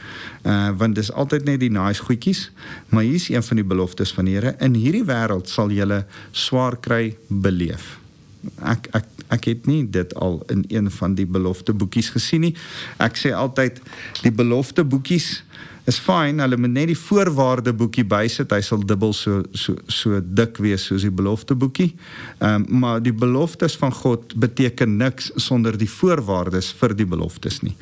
Uh 0.43 0.71
want 0.81 0.99
dis 0.99 1.13
altyd 1.13 1.47
net 1.47 1.61
die 1.63 1.71
nice 1.71 2.03
goedjies, 2.03 2.51
maar 2.91 3.07
hier's 3.07 3.29
een 3.31 3.43
van 3.47 3.61
die 3.63 3.67
beloftes 3.67 4.13
van 4.13 4.27
die 4.27 4.35
Here. 4.35 4.57
In 4.59 4.75
hierdie 4.75 5.05
wêreld 5.07 5.49
sal 5.49 5.71
jy 5.71 6.03
swaar 6.33 6.77
kry 6.81 7.17
beleef. 7.29 7.99
Ek 8.59 8.91
ek 8.97 9.07
ek 9.31 9.45
het 9.47 9.67
nie 9.71 9.85
dit 9.87 10.15
al 10.19 10.41
in 10.51 10.65
een 10.69 10.91
van 10.91 11.15
die 11.15 11.27
belofte 11.27 11.73
boekies 11.73 12.11
gesien 12.11 12.41
nie. 12.49 12.55
Ek 12.99 13.15
sê 13.15 13.31
altyd 13.31 13.79
die 14.25 14.35
belofte 14.35 14.83
boekies 14.85 15.45
is 15.89 15.99
fyn, 16.03 16.41
hulle 16.43 16.59
moet 16.61 16.73
net 16.75 16.91
die 16.91 16.99
voorwaarde 16.99 17.73
boekie 17.77 18.05
bysit. 18.05 18.53
Hy 18.53 18.61
sal 18.65 18.83
dubbel 18.87 19.15
so 19.17 19.43
so 19.57 19.77
so 19.91 20.21
dik 20.21 20.61
wees 20.63 20.85
soos 20.89 21.07
die 21.07 21.13
belofte 21.15 21.57
boekie. 21.59 21.93
Ehm 22.41 22.67
um, 22.67 22.81
maar 22.81 23.01
die 23.03 23.15
beloftes 23.15 23.77
van 23.81 23.93
God 23.93 24.35
beteken 24.41 24.97
niks 25.01 25.31
sonder 25.37 25.79
die 25.79 25.91
voorwaardes 25.91 26.73
vir 26.81 26.97
die 26.97 27.07
beloftes 27.07 27.61
nie. 27.65 27.77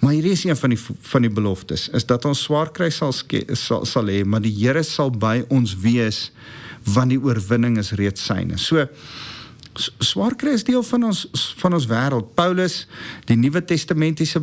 Maar 0.00 0.12
hier 0.12 0.30
is 0.32 0.44
een 0.44 0.56
van 0.56 0.74
die 0.74 0.80
van 1.12 1.22
die 1.22 1.32
beloftes 1.32 1.88
is 1.88 2.06
dat 2.06 2.24
ons 2.24 2.42
swaar 2.42 2.72
kry 2.72 2.90
sal 2.90 3.12
sal, 3.12 3.84
sal 3.84 4.12
hê, 4.12 4.24
maar 4.24 4.44
die 4.44 4.54
Here 4.56 4.82
sal 4.84 5.10
by 5.10 5.44
ons 5.48 5.76
wees 5.80 6.30
want 6.86 7.10
die 7.10 7.20
oorwinning 7.20 7.78
is 7.78 7.92
reeds 7.98 8.24
syne. 8.28 8.58
So 8.58 8.86
swaar 9.76 10.34
kry 10.38 10.54
is 10.56 10.64
deel 10.66 10.82
van 10.86 11.08
ons 11.10 11.24
van 11.60 11.76
ons 11.76 11.86
wêreld. 11.90 12.28
Paulus, 12.38 12.84
die 13.28 13.36
Nuwe 13.38 13.62
Testamentiese 13.64 14.40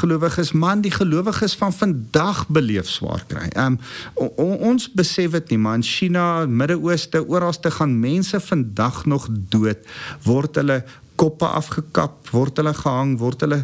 gelowiges, 0.00 0.52
man, 0.52 0.82
die 0.84 0.92
gelowiges 0.94 1.56
van 1.60 1.72
vandag 1.74 2.44
beleef 2.48 2.90
swaar 2.90 3.24
kry. 3.30 3.48
Um 3.58 3.78
ons 4.14 4.88
besef 4.92 5.36
dit 5.38 5.54
nie, 5.54 5.60
maar 5.60 5.80
in 5.80 5.86
China, 5.86 6.26
Midde-Ooste, 6.46 7.24
oral 7.28 7.56
te 7.56 7.72
gaan 7.74 7.96
mense 8.00 8.40
vandag 8.40 9.04
nog 9.10 9.28
dood, 9.30 9.82
word 10.26 10.60
hulle 10.60 10.82
koppe 11.14 11.46
afgekap, 11.46 12.26
word 12.34 12.58
hulle 12.58 12.72
gehang, 12.74 13.14
word 13.20 13.44
hulle 13.46 13.60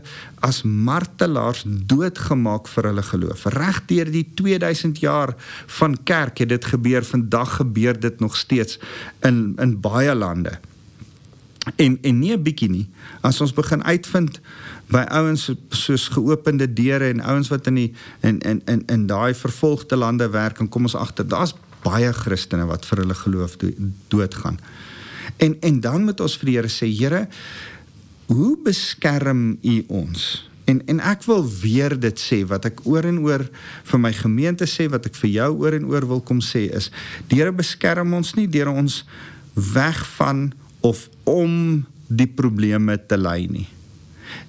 as 0.46 0.62
martelaars 0.62 1.64
doodgemaak 1.66 2.70
vir 2.70 2.90
hulle 2.92 3.04
geloof. 3.08 3.48
Reg 3.56 3.82
deur 3.90 4.12
die 4.14 4.24
2000 4.38 5.02
jaar 5.02 5.34
van 5.80 5.98
kerk 6.06 6.44
het 6.44 6.54
dit 6.54 6.72
gebeur, 6.72 7.06
vandag 7.06 7.58
gebeur 7.58 7.98
dit 7.98 8.22
nog 8.22 8.38
steeds 8.38 8.78
in 9.26 9.56
in 9.58 9.78
baie 9.82 10.14
lande 10.14 10.60
en 11.76 11.98
en 12.02 12.18
nie 12.18 12.32
'n 12.32 12.42
bietjie 12.42 12.70
nie 12.70 12.88
as 13.20 13.40
ons 13.40 13.52
begin 13.52 13.82
uitvind 13.84 14.40
by 14.88 15.04
ouens 15.10 15.50
soos 15.68 16.08
geopende 16.08 16.72
deure 16.72 17.08
en 17.08 17.20
ouens 17.20 17.48
wat 17.48 17.66
in 17.66 17.74
die 17.74 17.92
in 18.20 18.38
in 18.40 18.62
in 18.66 18.82
in 18.86 19.06
daai 19.06 19.34
vervolgde 19.34 19.96
lande 19.96 20.30
werk 20.30 20.60
en 20.60 20.68
kom 20.68 20.82
ons 20.82 20.94
agter 20.94 21.28
daar's 21.28 21.54
baie 21.84 22.12
Christene 22.12 22.66
wat 22.68 22.84
vir 22.88 23.04
hulle 23.04 23.16
geloof 23.16 23.56
do 23.60 23.72
doodgaan. 24.12 24.60
En 25.36 25.56
en 25.60 25.80
dan 25.80 26.04
moet 26.04 26.20
ons 26.20 26.36
vir 26.40 26.50
die 26.50 26.56
Here 26.58 26.68
sê, 26.72 26.86
Here, 26.86 27.26
hoe 28.26 28.56
beskerm 28.64 29.58
U 29.62 29.76
ons? 29.88 30.48
En 30.64 30.82
en 30.86 31.00
ek 31.00 31.24
wil 31.26 31.44
weer 31.62 31.96
dit 32.00 32.20
sê 32.20 32.42
wat 32.46 32.68
ek 32.68 32.84
oor 32.86 33.06
en 33.08 33.18
oor 33.24 33.46
vir 33.92 34.00
my 34.00 34.12
gemeente 34.14 34.68
sê 34.70 34.88
wat 34.90 35.08
ek 35.08 35.18
vir 35.22 35.30
jou 35.30 35.50
oor 35.64 35.74
en 35.74 35.88
oor 35.90 36.06
wil 36.06 36.20
kom 36.20 36.42
sê 36.44 36.68
is 36.76 36.90
die 37.28 37.40
Here 37.40 37.52
beskerm 37.52 38.14
ons 38.14 38.34
nie 38.38 38.48
deur 38.50 38.70
ons 38.70 39.02
weg 39.54 40.04
van 40.18 40.50
of 40.80 41.08
om 41.28 41.84
die 42.06 42.28
probleme 42.28 42.96
te 43.06 43.18
lei 43.18 43.46
nie. 43.50 43.68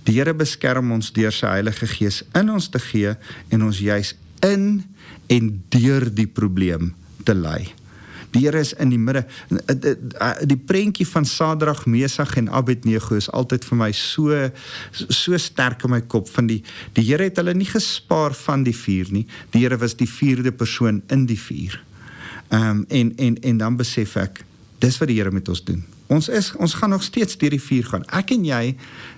Die 0.05 0.17
Here 0.17 0.33
beskerm 0.37 0.91
ons 0.93 1.11
deur 1.13 1.33
sy 1.33 1.49
Heilige 1.57 1.89
Gees 1.89 2.21
in 2.37 2.49
ons 2.53 2.69
te 2.71 2.81
gee 2.81 3.13
en 3.53 3.67
ons 3.67 3.81
juis 3.81 4.15
in 4.45 4.83
en 5.31 5.51
deur 5.73 6.09
die 6.13 6.27
probleem 6.29 6.91
te 7.25 7.35
lei. 7.37 7.71
Die 8.31 8.45
Here 8.45 8.61
is 8.63 8.71
in 8.79 8.93
die 8.93 8.99
midde. 8.99 9.25
Die 10.47 10.57
prentjie 10.57 11.05
van 11.07 11.25
Sadrag, 11.27 11.83
Mesach 11.85 12.37
en 12.39 12.49
Abednego 12.49 13.17
is 13.19 13.27
altyd 13.31 13.65
vir 13.67 13.79
my 13.81 13.91
so 13.95 14.37
so 14.95 15.37
sterk 15.37 15.83
in 15.85 15.95
my 15.95 16.01
kop 16.01 16.29
van 16.31 16.47
die 16.47 16.61
die 16.95 17.05
Here 17.09 17.27
het 17.27 17.41
hulle 17.41 17.55
nie 17.57 17.69
gespaar 17.69 18.35
van 18.45 18.63
die 18.67 18.75
vuur 18.75 19.11
nie. 19.11 19.25
Die 19.51 19.65
Here 19.65 19.79
was 19.81 19.97
die 19.99 20.09
vierde 20.09 20.55
persoon 20.55 21.03
in 21.11 21.27
die 21.29 21.39
vuur. 21.39 21.81
Ehm 22.51 22.83
um, 22.83 22.85
en 22.89 23.15
en 23.17 23.41
en 23.41 23.65
dan 23.65 23.79
besef 23.79 24.15
ek 24.19 24.45
dis 24.79 24.97
wat 24.97 25.11
die 25.11 25.19
Here 25.19 25.31
met 25.31 25.49
ons 25.51 25.63
doen. 25.67 25.83
Ons 26.11 26.27
is 26.29 26.51
ons 26.59 26.73
gaan 26.73 26.91
nog 26.91 27.03
steeds 27.03 27.37
deur 27.39 27.53
die 27.55 27.63
vuur 27.63 27.87
gaan. 27.93 28.03
Ek 28.11 28.33
en 28.35 28.43
jy 28.45 28.75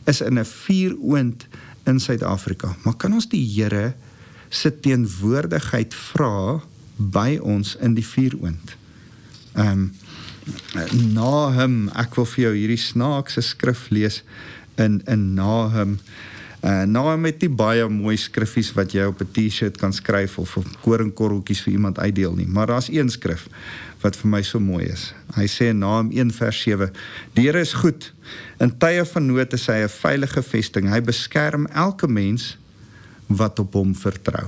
is 0.10 0.22
in 0.22 0.38
'n 0.40 0.46
vuuroond 0.46 1.48
in 1.90 2.00
Suid-Afrika. 2.00 2.76
Maar 2.84 2.96
kan 2.96 3.14
ons 3.14 3.30
die 3.30 3.46
Here 3.56 3.94
se 4.50 4.80
teenwoordigheid 4.80 5.94
vra 5.94 6.62
by 6.98 7.40
ons 7.42 7.76
in 7.76 7.94
die 7.94 8.06
vuuroond? 8.06 8.76
Ehm 9.54 9.70
um, 9.70 9.92
Nahum, 11.14 11.90
ek 11.96 12.16
wil 12.16 12.26
vir 12.26 12.44
jou 12.44 12.54
hierdie 12.54 12.82
snaakse 12.82 13.42
skrif 13.42 13.90
lees 13.90 14.24
in 14.76 15.02
in 15.08 15.34
Nahum. 15.34 16.00
Uh 16.64 16.86
Nahum 16.88 17.26
het 17.28 17.42
nie 17.44 17.50
baie 17.52 17.84
mooi 17.92 18.14
skriffies 18.16 18.70
wat 18.78 18.94
jy 18.96 19.04
op 19.10 19.20
'n 19.20 19.28
T-shirt 19.36 19.76
kan 19.78 19.92
skryf 19.92 20.38
of 20.40 20.58
op 20.58 20.68
koringkorreltjies 20.82 21.62
vir 21.62 21.74
iemand 21.74 22.00
uitdeel 22.00 22.36
nie, 22.36 22.48
maar 22.48 22.68
daar's 22.68 22.88
een 22.88 23.10
skrif 23.10 23.48
wat 24.02 24.16
vir 24.16 24.30
my 24.30 24.42
so 24.42 24.60
mooi 24.60 24.86
is. 24.86 25.14
Hy 25.36 25.44
sê 25.48 25.68
in 25.72 25.80
Naam 25.80 26.12
1 26.12 26.32
vers 26.32 26.62
7: 26.62 26.92
Die 27.34 27.44
Here 27.44 27.60
is 27.60 27.74
goed. 27.74 28.14
In 28.60 28.78
tye 28.78 29.06
van 29.06 29.26
nood 29.26 29.54
is 29.54 29.68
hy 29.68 29.84
'n 29.84 29.90
veilige 29.90 30.42
vesting. 30.42 30.90
Hy 30.90 31.02
beskerm 31.02 31.66
elke 31.66 32.08
mens 32.08 32.58
wat 33.28 33.60
op 33.60 33.74
hom 33.74 33.96
vertrou. 33.96 34.48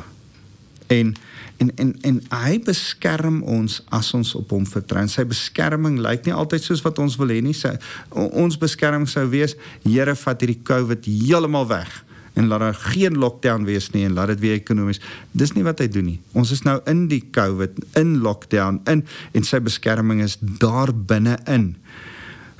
En 0.88 1.16
en 1.58 1.76
en 1.76 1.96
en 2.02 2.22
hy 2.30 2.60
beskerm 2.60 3.44
ons 3.44 3.84
as 3.90 4.14
ons 4.14 4.36
op 4.36 4.50
hom 4.50 4.66
vertrou. 4.68 5.08
Sy 5.08 5.26
beskerming 5.26 6.00
lyk 6.00 6.26
nie 6.26 6.34
altyd 6.34 6.64
soos 6.64 6.82
wat 6.82 7.00
ons 7.00 7.16
wil 7.16 7.28
hê 7.28 7.42
nie. 7.42 7.54
Sy 7.54 7.78
ons 8.12 8.58
beskerming 8.58 9.08
sou 9.08 9.30
wees: 9.30 9.56
Here, 9.84 10.16
vat 10.16 10.40
hierdie 10.40 10.64
COVID 10.64 11.06
heeltemal 11.06 11.68
weg 11.68 12.05
en 12.36 12.48
laat 12.48 12.60
daar 12.60 12.75
geen 12.75 13.18
lockdown 13.18 13.63
wees 13.63 13.89
nie 13.89 14.04
en 14.06 14.13
laat 14.13 14.34
dit 14.34 14.42
weer 14.44 14.58
ekonomies. 14.60 15.00
Dis 15.32 15.54
nie 15.56 15.63
wat 15.63 15.80
hy 15.80 15.88
doen 15.92 16.10
nie. 16.10 16.18
Ons 16.36 16.51
is 16.51 16.65
nou 16.68 16.77
in 16.92 17.06
die 17.12 17.22
COVID 17.36 17.80
in 18.00 18.18
lockdown 18.25 18.82
in 18.92 19.06
en 19.32 19.48
sy 19.48 19.62
beskerming 19.63 20.20
is 20.25 20.36
daar 20.60 20.92
binne 20.92 21.38
in. 21.51 21.72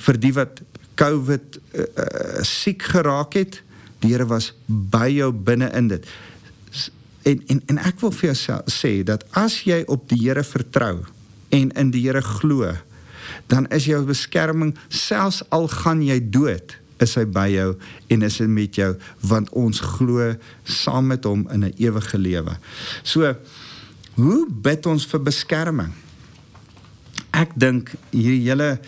Vir 0.08 0.20
die 0.22 0.32
wat 0.38 0.62
COVID 0.96 1.60
uh, 1.60 1.84
uh, 1.84 2.44
siek 2.48 2.88
geraak 2.94 3.36
het, 3.36 3.60
die 4.00 4.14
Here 4.14 4.28
was 4.30 4.54
by 4.68 5.10
jou 5.12 5.32
binne 5.36 5.68
in 5.76 5.92
dit. 5.92 6.08
En 7.28 7.44
en 7.52 7.62
en 7.74 7.84
ek 7.92 8.00
wil 8.00 8.16
vir 8.16 8.32
jou 8.32 8.60
sê 8.72 8.94
dat 9.04 9.28
as 9.36 9.64
jy 9.68 9.82
op 9.92 10.08
die 10.12 10.22
Here 10.24 10.46
vertrou 10.48 11.04
en 11.52 11.76
in 11.76 11.92
die 11.92 12.06
Here 12.06 12.24
glo, 12.24 12.72
dan 13.52 13.68
is 13.76 13.90
jou 13.92 14.00
beskerming 14.08 14.76
selfs 14.88 15.44
al 15.52 15.68
gaan 15.68 16.04
jy 16.06 16.22
dood 16.32 16.78
is 17.04 17.16
hy 17.16 17.26
by 17.26 17.48
jou 17.52 17.76
en 18.10 18.22
is 18.22 18.40
hy 18.40 18.48
met 18.48 18.76
jou 18.80 18.94
want 19.22 19.52
ons 19.58 19.82
glo 19.96 20.36
saam 20.64 21.12
met 21.12 21.24
hom 21.26 21.48
in 21.52 21.66
'n 21.66 21.74
ewige 21.78 22.18
lewe. 22.18 22.58
So 23.04 23.36
hoe 24.16 24.48
bid 24.50 24.86
ons 24.86 25.06
vir 25.06 25.20
beskerming? 25.20 25.92
Ek 27.34 27.52
dink 27.56 27.92
hierdie 28.12 28.48
hele 28.48 28.80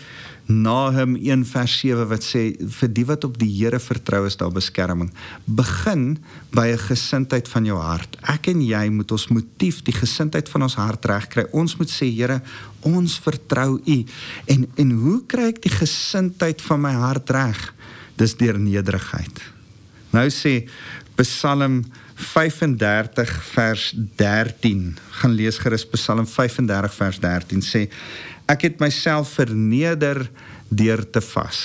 Nahum 0.48 1.12
1 1.20 1.42
vers 1.44 1.72
7 1.76 2.06
wat 2.08 2.24
sê 2.24 2.54
vir 2.56 2.88
die 2.88 3.04
wat 3.04 3.24
op 3.28 3.34
die 3.36 3.50
Here 3.52 3.76
vertrou 3.78 4.22
is 4.24 4.38
daar 4.40 4.52
beskerming. 4.52 5.10
Begin 5.44 6.16
by 6.56 6.72
'n 6.72 6.78
gesindheid 6.78 7.48
van 7.48 7.64
jou 7.64 7.76
hart. 7.76 8.16
Ek 8.22 8.48
en 8.48 8.62
jy 8.62 8.88
moet 8.88 9.12
ons 9.12 9.28
motief, 9.28 9.82
die 9.84 9.92
gesindheid 9.92 10.48
van 10.48 10.62
ons 10.62 10.74
hart 10.74 11.04
regkry. 11.04 11.44
Ons 11.52 11.76
moet 11.76 11.90
sê 11.90 12.08
Here, 12.08 12.40
ons 12.80 13.18
vertrou 13.18 13.78
U. 13.84 14.04
En 14.46 14.66
en 14.76 14.90
hoe 14.90 15.26
kry 15.26 15.48
ek 15.48 15.62
die 15.62 15.76
gesindheid 15.76 16.62
van 16.62 16.80
my 16.80 16.92
hart 16.92 17.30
reg? 17.30 17.74
Dis 18.18 18.34
deur 18.38 18.58
nederigheid. 18.58 19.42
Nou 20.14 20.26
sê 20.32 20.62
Psalm 21.18 21.82
35 22.18 23.32
vers 23.52 23.92
13. 24.16 24.96
Gaan 25.20 25.34
lees 25.38 25.58
gerus 25.62 25.86
Psalm 25.94 26.26
35 26.26 26.94
vers 26.94 27.18
13 27.22 27.62
sê 27.62 27.86
ek 28.48 28.64
het 28.68 28.80
myself 28.82 29.34
verneder 29.38 30.24
deur 30.68 31.04
te 31.04 31.22
vas. 31.34 31.60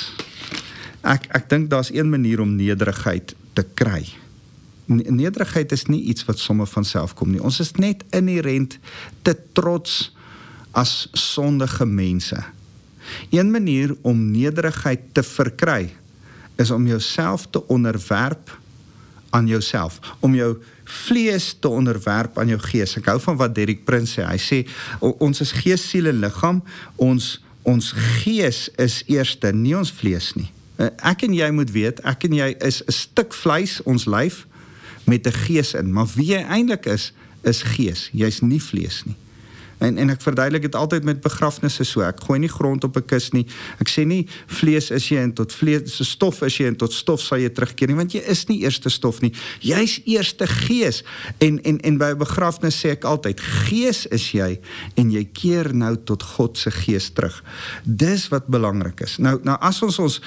Ek 1.04 1.30
ek 1.36 1.50
dink 1.52 1.70
daar's 1.72 1.94
een 1.94 2.10
manier 2.10 2.42
om 2.44 2.56
nederigheid 2.58 3.36
te 3.54 3.66
kry. 3.78 4.04
Nederigheid 4.90 5.72
is 5.72 5.88
nie 5.88 6.04
iets 6.12 6.26
wat 6.28 6.42
sommer 6.42 6.68
van 6.68 6.86
self 6.86 7.16
kom 7.16 7.32
nie. 7.32 7.42
Ons 7.42 7.62
is 7.64 7.74
net 7.80 8.04
inherënt 8.14 8.78
te 9.24 9.34
trots 9.56 10.12
as 10.74 11.08
sondige 11.14 11.86
mense. 11.86 12.38
Een 13.32 13.52
manier 13.52 13.94
om 14.02 14.32
nederigheid 14.32 15.12
te 15.14 15.24
verkry 15.24 15.92
is 16.56 16.72
om 16.72 16.88
jouself 16.88 17.48
te 17.50 17.68
onderwerp 17.68 18.60
aan 19.34 19.48
jouself, 19.48 20.00
om 20.20 20.36
jou 20.36 20.58
vlees 20.84 21.56
te 21.60 21.68
onderwerp 21.68 22.38
aan 22.40 22.48
jou 22.48 22.60
gees. 22.60 22.98
Ek 23.00 23.08
hou 23.10 23.20
van 23.24 23.40
wat 23.40 23.56
Derek 23.56 23.82
Prince 23.88 24.20
sê. 24.20 24.26
Hy 24.28 24.38
sê 24.38 24.60
ons 25.02 25.42
is 25.42 25.54
gees, 25.64 25.82
siel 25.90 26.12
en 26.12 26.22
liggaam. 26.22 26.62
Ons 27.02 27.40
ons 27.64 27.94
gees 27.96 28.66
is 28.76 28.98
eerste, 29.08 29.54
nie 29.56 29.72
ons 29.78 29.92
vlees 29.96 30.34
nie. 30.36 30.50
Eh, 30.84 30.90
ek 31.08 31.24
en 31.24 31.36
jy 31.38 31.48
moet 31.56 31.70
weet, 31.72 32.02
ek 32.04 32.26
en 32.28 32.34
jy 32.36 32.50
is 32.60 32.82
'n 32.84 32.92
stuk 32.92 33.34
vleis, 33.34 33.80
ons 33.88 34.06
lyf 34.06 34.46
met 35.08 35.26
'n 35.28 35.32
gees 35.32 35.74
in, 35.74 35.94
maar 35.94 36.08
wie 36.16 36.36
jy 36.36 36.44
eintlik 36.44 36.86
is, 36.86 37.14
is 37.44 37.62
gees. 37.62 38.10
Jy's 38.12 38.42
nie 38.42 38.60
vlees 38.60 39.04
nie. 39.06 39.16
En 39.84 39.98
en 39.98 40.14
ek 40.14 40.22
verduidelik 40.24 40.66
dit 40.68 40.76
altyd 40.76 41.04
met 41.08 41.22
begrafnisse 41.24 41.86
so. 41.88 42.04
Ek 42.06 42.22
gooi 42.24 42.40
nie 42.40 42.52
grond 42.52 42.84
op 42.84 42.98
'n 42.98 43.06
kus 43.06 43.32
nie. 43.34 43.46
Ek 43.80 43.90
sê 43.90 44.06
nie 44.08 44.28
vlees 44.48 44.92
is 44.92 45.10
jy 45.10 45.18
en 45.18 45.34
tot 45.34 45.54
vlees 45.54 45.96
se 45.96 46.04
stof 46.04 46.42
is 46.42 46.58
jy 46.58 46.68
en 46.68 46.76
tot 46.76 46.94
stof 46.94 47.22
sal 47.22 47.38
jy 47.38 47.50
terugkeer 47.50 47.88
nie, 47.88 47.96
want 47.96 48.14
jy 48.14 48.22
is 48.28 48.48
nie 48.48 48.62
eerste 48.64 48.90
stof 48.90 49.22
nie. 49.22 49.34
Jy's 49.60 50.00
eerste 50.06 50.48
gees. 50.48 51.04
En 51.40 51.60
en 51.64 51.80
en 51.80 51.98
by 51.98 52.12
'n 52.14 52.18
begrafnis 52.18 52.80
sê 52.86 52.92
ek 52.92 53.04
altyd 53.04 53.40
gees 53.40 54.06
is 54.06 54.32
jy 54.32 54.60
en 54.96 55.12
jy 55.12 55.24
keer 55.34 55.74
nou 55.74 55.96
tot 55.96 56.24
God 56.24 56.58
se 56.58 56.72
gees 56.72 57.10
terug. 57.10 57.44
Dis 57.84 58.30
wat 58.30 58.48
belangrik 58.48 59.02
is. 59.02 59.18
Nou 59.18 59.40
nou 59.44 59.58
as 59.60 59.82
ons 59.82 60.00
ons 60.00 60.22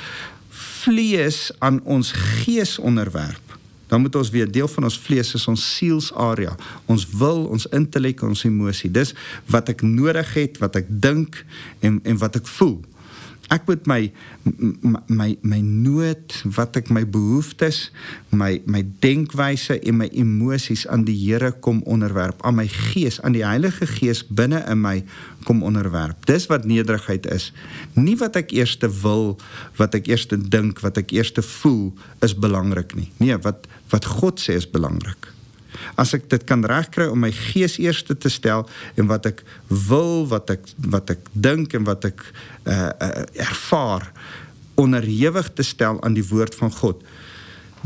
vlees 0.51 1.51
aan 1.59 1.81
ons 1.85 2.13
gees 2.13 2.79
onderwerp 2.79 3.46
dan 3.87 4.01
moet 4.01 4.17
ons 4.19 4.31
weet 4.31 4.53
deel 4.53 4.69
van 4.69 4.89
ons 4.89 4.99
vlees 4.99 5.35
is 5.35 5.47
ons 5.47 5.63
sielsarea. 5.77 6.57
Ons 6.91 7.07
wil, 7.19 7.45
ons 7.55 7.69
intellek, 7.77 8.23
ons 8.23 8.45
emosie. 8.45 8.91
Dis 8.91 9.15
wat 9.53 9.71
ek 9.73 9.85
nodig 9.87 10.35
het, 10.35 10.59
wat 10.63 10.77
ek 10.83 10.91
dink 10.91 11.45
en 11.81 12.01
en 12.05 12.19
wat 12.23 12.41
ek 12.41 12.51
voel 12.59 12.81
ek 13.55 13.67
moet 13.69 13.87
my 13.87 14.01
my 15.07 15.29
my 15.47 15.61
nood 15.63 16.35
wat 16.57 16.77
ek 16.81 16.91
my 16.91 17.05
behoeftes 17.07 17.91
my 18.35 18.59
my 18.67 18.83
denkwyse 19.05 19.79
en 19.79 20.01
my 20.01 20.09
emosies 20.11 20.87
aan 20.91 21.07
die 21.07 21.17
Here 21.17 21.53
kom 21.65 21.83
onderwerp. 21.87 22.43
Aan 22.47 22.59
my 22.59 22.67
gees 22.69 23.21
aan 23.23 23.37
die 23.37 23.45
Heilige 23.47 23.87
Gees 23.87 24.25
binne 24.27 24.63
in 24.71 24.83
my 24.83 25.05
kom 25.47 25.63
onderwerp. 25.63 26.27
Dis 26.27 26.49
wat 26.51 26.67
nederigheid 26.67 27.27
is. 27.31 27.53
Nie 27.95 28.17
wat 28.19 28.37
ek 28.37 28.53
eers 28.57 28.77
wil 29.03 29.37
wat 29.79 29.95
ek 29.95 30.11
eers 30.11 30.27
dink 30.27 30.83
wat 30.83 30.99
ek 30.99 31.15
eers 31.15 31.33
voel 31.37 31.95
is 32.23 32.35
belangrik 32.35 32.95
nie. 32.99 33.11
Nee 33.23 33.39
wat 33.47 33.71
wat 33.91 34.05
God 34.19 34.43
sê 34.43 34.59
is 34.59 34.67
belangrik 34.67 35.36
as 35.95 36.15
ek 36.17 36.29
dit 36.33 36.45
kan 36.49 36.65
regkry 36.67 37.07
om 37.13 37.23
my 37.23 37.31
gees 37.33 37.79
eerste 37.83 38.17
te 38.19 38.33
stel 38.33 38.67
en 38.97 39.07
wat 39.11 39.29
ek 39.31 39.45
wil, 39.69 40.27
wat 40.31 40.51
ek 40.51 40.67
wat 40.91 41.15
ek 41.15 41.31
dink 41.33 41.77
en 41.79 41.87
wat 41.87 42.09
ek 42.11 42.25
uh, 42.67 42.91
uh, 42.91 43.25
ervaar 43.47 44.11
onderhewig 44.77 45.49
te 45.57 45.65
stel 45.65 46.03
aan 46.05 46.17
die 46.17 46.27
woord 46.27 46.55
van 46.55 46.73
God. 46.73 47.01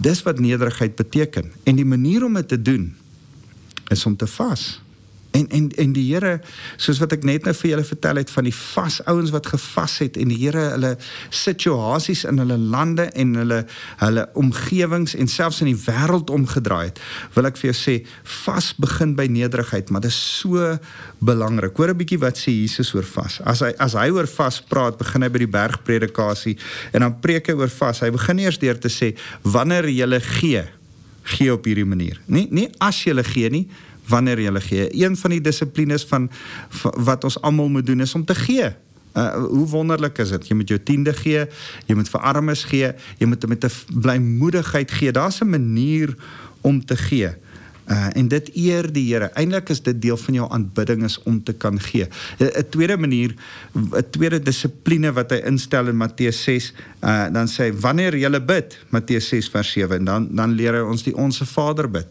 Dis 0.01 0.23
wat 0.27 0.41
nederigheid 0.41 0.97
beteken 0.97 1.53
en 1.65 1.77
die 1.77 1.87
manier 1.87 2.25
om 2.25 2.39
dit 2.41 2.49
te 2.49 2.63
doen 2.63 2.91
is 3.91 4.07
om 4.07 4.17
te 4.17 4.27
vas. 4.27 4.81
En 5.31 5.47
en 5.49 5.71
en 5.77 5.93
die 5.95 6.07
Here, 6.11 6.41
soos 6.77 6.99
wat 6.99 7.13
ek 7.15 7.25
net 7.27 7.45
nou 7.47 7.55
vir 7.55 7.71
julle 7.71 7.87
vertel 7.87 8.19
het 8.19 8.31
van 8.35 8.47
die 8.49 8.55
vas 8.55 8.99
ouens 9.11 9.31
wat 9.35 9.47
gevas 9.53 9.99
het 10.03 10.19
en 10.19 10.33
die 10.33 10.39
Here 10.41 10.65
hulle 10.73 10.95
situasies 11.35 12.25
in 12.29 12.43
hulle 12.43 12.57
lande 12.59 13.07
en 13.15 13.37
hulle 13.39 13.61
hulle 14.03 14.25
omgewings 14.41 15.15
en 15.15 15.31
selfs 15.31 15.63
in 15.63 15.71
die 15.71 15.79
wêreld 15.79 16.33
omgedraai 16.35 16.91
het. 16.91 16.99
Wil 17.37 17.51
ek 17.51 17.61
vir 17.61 17.71
jou 17.71 17.77
sê, 17.79 17.97
vas 18.45 18.73
begin 18.81 19.15
by 19.19 19.29
nederigheid, 19.31 19.91
maar 19.91 20.03
dit 20.03 20.11
is 20.11 20.19
so 20.41 20.75
belangrik. 21.23 21.77
Hoor 21.79 21.95
'n 21.95 22.01
bietjie 22.03 22.19
wat 22.19 22.39
sê 22.39 22.51
Jesus 22.51 22.95
oor 22.95 23.07
vas. 23.07 23.41
As 23.45 23.61
hy 23.61 23.73
as 23.79 23.95
hy 23.95 24.11
oor 24.11 24.27
vas 24.27 24.61
praat, 24.61 24.99
begin 24.99 25.23
hy 25.23 25.29
by 25.29 25.39
die 25.39 25.55
bergpredikasie 25.55 26.59
en 26.93 27.01
dan 27.01 27.21
preek 27.21 27.47
hy 27.47 27.55
oor 27.55 27.71
vas. 27.71 28.01
Hy 28.01 28.11
begin 28.11 28.39
eers 28.39 28.59
deur 28.59 28.79
te 28.79 28.89
sê 28.89 29.15
wanneer 29.43 29.87
jy 29.87 30.21
gee, 30.21 30.65
gee 31.23 31.53
op 31.53 31.65
hierdie 31.65 31.87
manier. 31.87 32.21
Nie 32.27 32.49
nie 32.51 32.69
as 32.81 33.05
jy 33.05 33.23
gee 33.23 33.51
nie, 33.51 33.69
wanneer 34.11 34.41
jy 34.43 34.61
gee. 34.67 34.87
Een 35.05 35.17
van 35.17 35.31
die 35.31 35.41
dissiplines 35.41 36.05
van, 36.11 36.31
van 36.69 36.95
wat 37.07 37.25
ons 37.25 37.41
almal 37.41 37.69
moet 37.69 37.87
doen 37.87 38.01
is 38.01 38.15
om 38.15 38.25
te 38.25 38.35
gee. 38.35 38.73
Uh, 39.15 39.45
hoe 39.51 39.67
wonderlik 39.67 40.19
is 40.23 40.31
dit? 40.31 40.49
Jy 40.49 40.57
moet 40.61 40.69
jou 40.71 40.79
tiende 40.87 41.13
gee, 41.19 41.47
jy 41.89 41.95
moet 41.99 42.11
vir 42.13 42.27
armes 42.31 42.63
gee, 42.71 42.93
jy 43.19 43.27
moet 43.27 43.47
met 43.51 43.65
'n 43.65 44.01
blymoedigheid 44.01 44.91
gee. 44.91 45.13
Daar's 45.13 45.41
'n 45.41 45.51
manier 45.51 46.15
om 46.61 46.85
te 46.85 46.97
gee. 46.97 47.35
Uh, 47.87 48.07
en 48.17 48.29
dit 48.29 48.51
eer 48.55 48.87
die 48.93 49.07
Here. 49.09 49.31
Eintlik 49.35 49.71
is 49.73 49.83
dit 49.83 49.97
deel 50.03 50.17
van 50.17 50.35
jou 50.35 50.47
aanbidding 50.51 51.05
is 51.05 51.19
om 51.23 51.43
te 51.43 51.53
kan 51.53 51.81
gee. 51.81 52.07
'n 52.39 52.69
Tweede 52.71 52.97
manier, 52.97 53.35
'n 53.75 54.05
tweede 54.11 54.43
dissipline 54.43 55.13
wat 55.13 55.31
hy 55.31 55.41
instel 55.45 55.89
in 55.89 55.97
Matteus 55.97 56.43
6, 56.43 56.73
uh, 57.03 57.27
dan 57.33 57.49
sê 57.49 57.71
hy 57.71 57.73
wanneer 57.73 58.15
jy 58.15 58.31
bid, 58.45 58.79
Matteus 58.91 59.29
6 59.29 59.49
vers 59.49 59.73
7 59.73 59.99
en 59.99 60.05
dan 60.05 60.29
dan 60.31 60.53
leer 60.53 60.75
hy 60.75 60.85
ons 60.87 61.03
die 61.03 61.17
onsse 61.17 61.47
Vader 61.47 61.91
bid. 61.91 62.07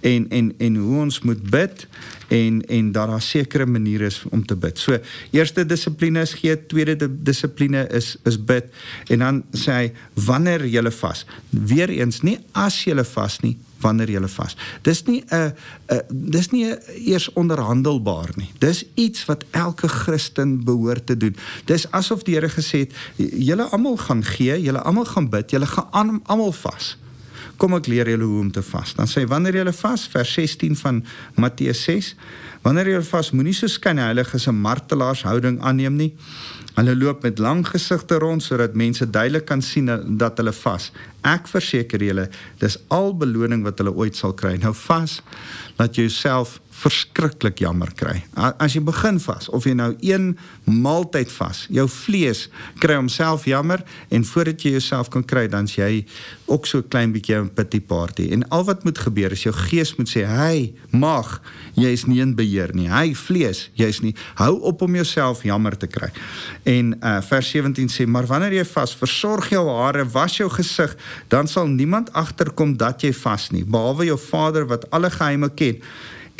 En 0.00 0.28
en 0.30 0.54
en 0.58 0.76
hoe 0.76 1.00
ons 1.00 1.20
moet 1.20 1.50
bid 1.50 1.86
en 2.28 2.62
en 2.66 2.92
dat 2.92 3.08
daar 3.08 3.22
sekere 3.22 3.66
maniere 3.66 4.06
is 4.06 4.22
om 4.30 4.46
te 4.46 4.56
bid. 4.56 4.78
So, 4.78 4.98
eerste 5.30 5.66
dissipline 5.66 6.20
is 6.20 6.34
gee, 6.38 6.66
tweede 6.66 7.08
dissipline 7.22 7.88
is 7.90 8.16
is 8.24 8.38
bid 8.38 8.70
en 9.08 9.18
dan 9.18 9.42
sê 9.52 9.72
hy 9.72 9.92
wanneer 10.14 10.64
jy 10.66 10.90
vas. 10.90 11.26
Weereens 11.50 12.22
nie 12.22 12.38
as 12.52 12.84
jy 12.84 13.04
vas 13.04 13.40
nie, 13.42 13.56
wanneer 13.80 14.10
jy 14.10 14.20
vas. 14.28 14.56
Dis 14.82 15.04
nie 15.06 15.24
'n 15.30 15.52
dis 16.10 16.50
nie 16.50 16.64
a, 16.72 16.78
eers 16.94 17.32
onderhandelbaar 17.32 18.30
nie. 18.36 18.50
Dis 18.58 18.84
iets 18.94 19.24
wat 19.24 19.44
elke 19.50 19.88
Christen 19.88 20.64
behoort 20.64 21.06
te 21.06 21.16
doen. 21.16 21.36
Dis 21.64 21.90
asof 21.90 22.22
die 22.22 22.34
Here 22.34 22.48
gesê 22.48 22.78
het, 22.78 22.92
julle 23.16 23.64
almal 23.70 23.96
gaan 23.96 24.24
gee, 24.24 24.62
julle 24.62 24.82
almal 24.82 25.04
gaan 25.04 25.28
bid, 25.28 25.50
julle 25.50 25.66
gaan 25.66 26.20
almal 26.24 26.52
vas. 26.52 26.96
Kom 27.56 27.74
ek 27.74 27.86
leer 27.86 28.08
julle 28.08 28.24
hoe 28.24 28.40
om 28.40 28.50
te 28.50 28.62
vas. 28.62 28.94
Dan 28.94 29.06
sê 29.06 29.26
wanneer 29.28 29.54
jy 29.60 29.72
vas, 29.72 30.06
vers 30.08 30.32
16 30.32 30.76
van 30.76 31.04
Matteus 31.36 31.82
6, 31.84 32.14
wanneer 32.62 32.88
jy 32.88 33.02
vas, 33.02 33.32
moenie 33.32 33.54
so 33.56 33.68
skyn 33.68 33.98
heilig 33.98 34.34
as 34.34 34.46
'n 34.48 34.54
martelaarshouding 34.54 35.60
aanneem 35.60 35.96
nie. 35.96 36.14
Hulle 36.76 36.94
loop 36.96 37.24
met 37.26 37.38
lang 37.42 37.64
gesigte 37.66 38.18
rond 38.22 38.42
sodat 38.42 38.76
mense 38.78 39.06
duidelik 39.10 39.44
kan 39.48 39.62
sien 39.62 39.90
dat 40.18 40.38
hulle 40.38 40.52
vas. 40.54 40.90
Ek 41.26 41.48
verseker 41.50 42.02
julle, 42.02 42.28
dis 42.62 42.78
al 42.88 43.12
beloning 43.18 43.64
wat 43.66 43.82
hulle 43.82 43.92
ooit 43.92 44.16
sal 44.16 44.32
kry. 44.38 44.54
Nou 44.62 44.72
vas, 44.86 45.18
laat 45.80 45.98
jy 45.98 46.06
jouself 46.06 46.58
verskriklik 46.80 47.60
jammer 47.60 47.90
kry. 47.96 48.22
As 48.34 48.74
jy 48.76 48.80
begin 48.84 49.18
vas 49.20 49.48
of 49.52 49.66
jy 49.68 49.74
nou 49.76 49.90
een 50.04 50.32
maaltyd 50.64 51.32
vas, 51.34 51.64
jou 51.72 51.86
vlees 51.90 52.46
kry 52.80 52.96
homself 52.96 53.44
jammer 53.48 53.82
en 54.08 54.24
voordat 54.24 54.64
jy 54.64 54.74
jouself 54.78 55.10
kan 55.12 55.24
kry, 55.26 55.46
dan's 55.50 55.76
jy 55.76 56.04
ook 56.50 56.68
so 56.68 56.82
klein 56.82 57.12
bietjie 57.12 57.36
'n 57.36 57.50
pity 57.54 57.80
party. 57.80 58.30
En 58.32 58.48
al 58.48 58.64
wat 58.64 58.84
moet 58.84 58.98
gebeur 58.98 59.32
is 59.32 59.42
jou 59.42 59.52
gees 59.52 59.96
moet 59.96 60.08
sê, 60.08 60.24
"Hey, 60.26 60.72
mag, 60.90 61.42
jy 61.74 61.92
is 61.92 62.06
nie 62.06 62.20
in 62.20 62.34
beheer 62.34 62.74
nie. 62.74 62.88
Hey, 62.88 63.14
vlees, 63.14 63.70
jy's 63.74 64.00
nie. 64.00 64.14
Hou 64.34 64.60
op 64.60 64.82
om 64.82 64.94
jouself 64.94 65.42
jammer 65.42 65.76
te 65.76 65.86
kry." 65.86 66.10
En 66.64 66.96
uh 67.02 67.20
vers 67.20 67.50
17 67.50 67.88
sê, 67.88 68.06
"Maar 68.06 68.26
wanneer 68.26 68.52
jy 68.52 68.64
vas, 68.64 68.94
versorg 68.94 69.50
jou 69.50 69.68
hare, 69.68 70.04
was 70.04 70.36
jou 70.36 70.50
gesig, 70.50 70.96
dan 71.28 71.46
sal 71.48 71.66
niemand 71.66 72.12
agterkom 72.12 72.76
dat 72.76 73.02
jy 73.02 73.12
vas 73.12 73.50
nie, 73.50 73.64
behalwe 73.64 74.04
jou 74.04 74.18
Vader 74.18 74.66
wat 74.66 74.90
alle 74.90 75.10
geheime 75.10 75.50
ken." 75.54 75.82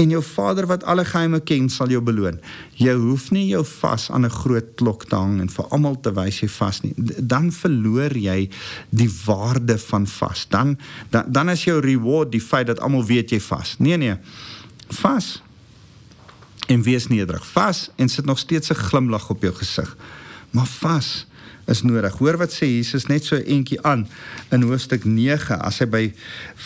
En 0.00 0.08
jou 0.08 0.22
Vader 0.24 0.66
wat 0.66 0.84
alle 0.88 1.04
geheime 1.04 1.42
ken, 1.44 1.68
sal 1.68 1.90
jou 1.92 2.00
beloon. 2.04 2.38
Jy 2.80 2.94
hoef 2.96 3.28
nie 3.34 3.46
jou 3.50 3.60
vas 3.68 4.08
aan 4.10 4.24
'n 4.24 4.32
groot 4.32 4.68
klok 4.74 5.04
te 5.04 5.16
hang 5.16 5.40
en 5.40 5.48
vir 5.48 5.64
almal 5.68 6.00
te 6.00 6.12
wys 6.12 6.40
jy 6.40 6.48
vas 6.48 6.80
nie. 6.80 6.94
Dan 7.18 7.52
verloor 7.52 8.16
jy 8.16 8.48
die 8.90 9.10
waarde 9.26 9.78
van 9.78 10.06
vas. 10.06 10.46
Dan 10.48 10.78
dan, 11.10 11.24
dan 11.28 11.50
is 11.50 11.64
jou 11.64 11.80
reward 11.80 12.32
die 12.32 12.40
feit 12.40 12.66
dat 12.66 12.80
almal 12.80 13.04
weet 13.04 13.30
jy 13.30 13.40
vas. 13.40 13.76
Nee 13.78 13.96
nee. 13.96 14.16
Vas 14.88 15.42
en 16.66 16.82
wees 16.82 17.06
nederig. 17.06 17.46
Vas 17.46 17.90
en 17.96 18.08
sit 18.08 18.24
nog 18.24 18.38
steeds 18.38 18.70
'n 18.70 18.74
glimlag 18.74 19.30
op 19.30 19.42
jou 19.42 19.54
gesig. 19.54 19.96
Maar 20.50 20.66
vas 20.66 21.26
is 21.70 21.82
nodig. 21.82 22.16
Hoor 22.18 22.38
wat 22.40 22.52
sê 22.54 22.68
Jesus 22.68 23.06
net 23.10 23.26
so 23.26 23.36
eentjie 23.36 23.78
aan 23.86 24.06
in 24.54 24.64
hoofstuk 24.68 25.04
9 25.04 25.58
as 25.60 25.80
hy 25.82 25.88
by 25.90 26.02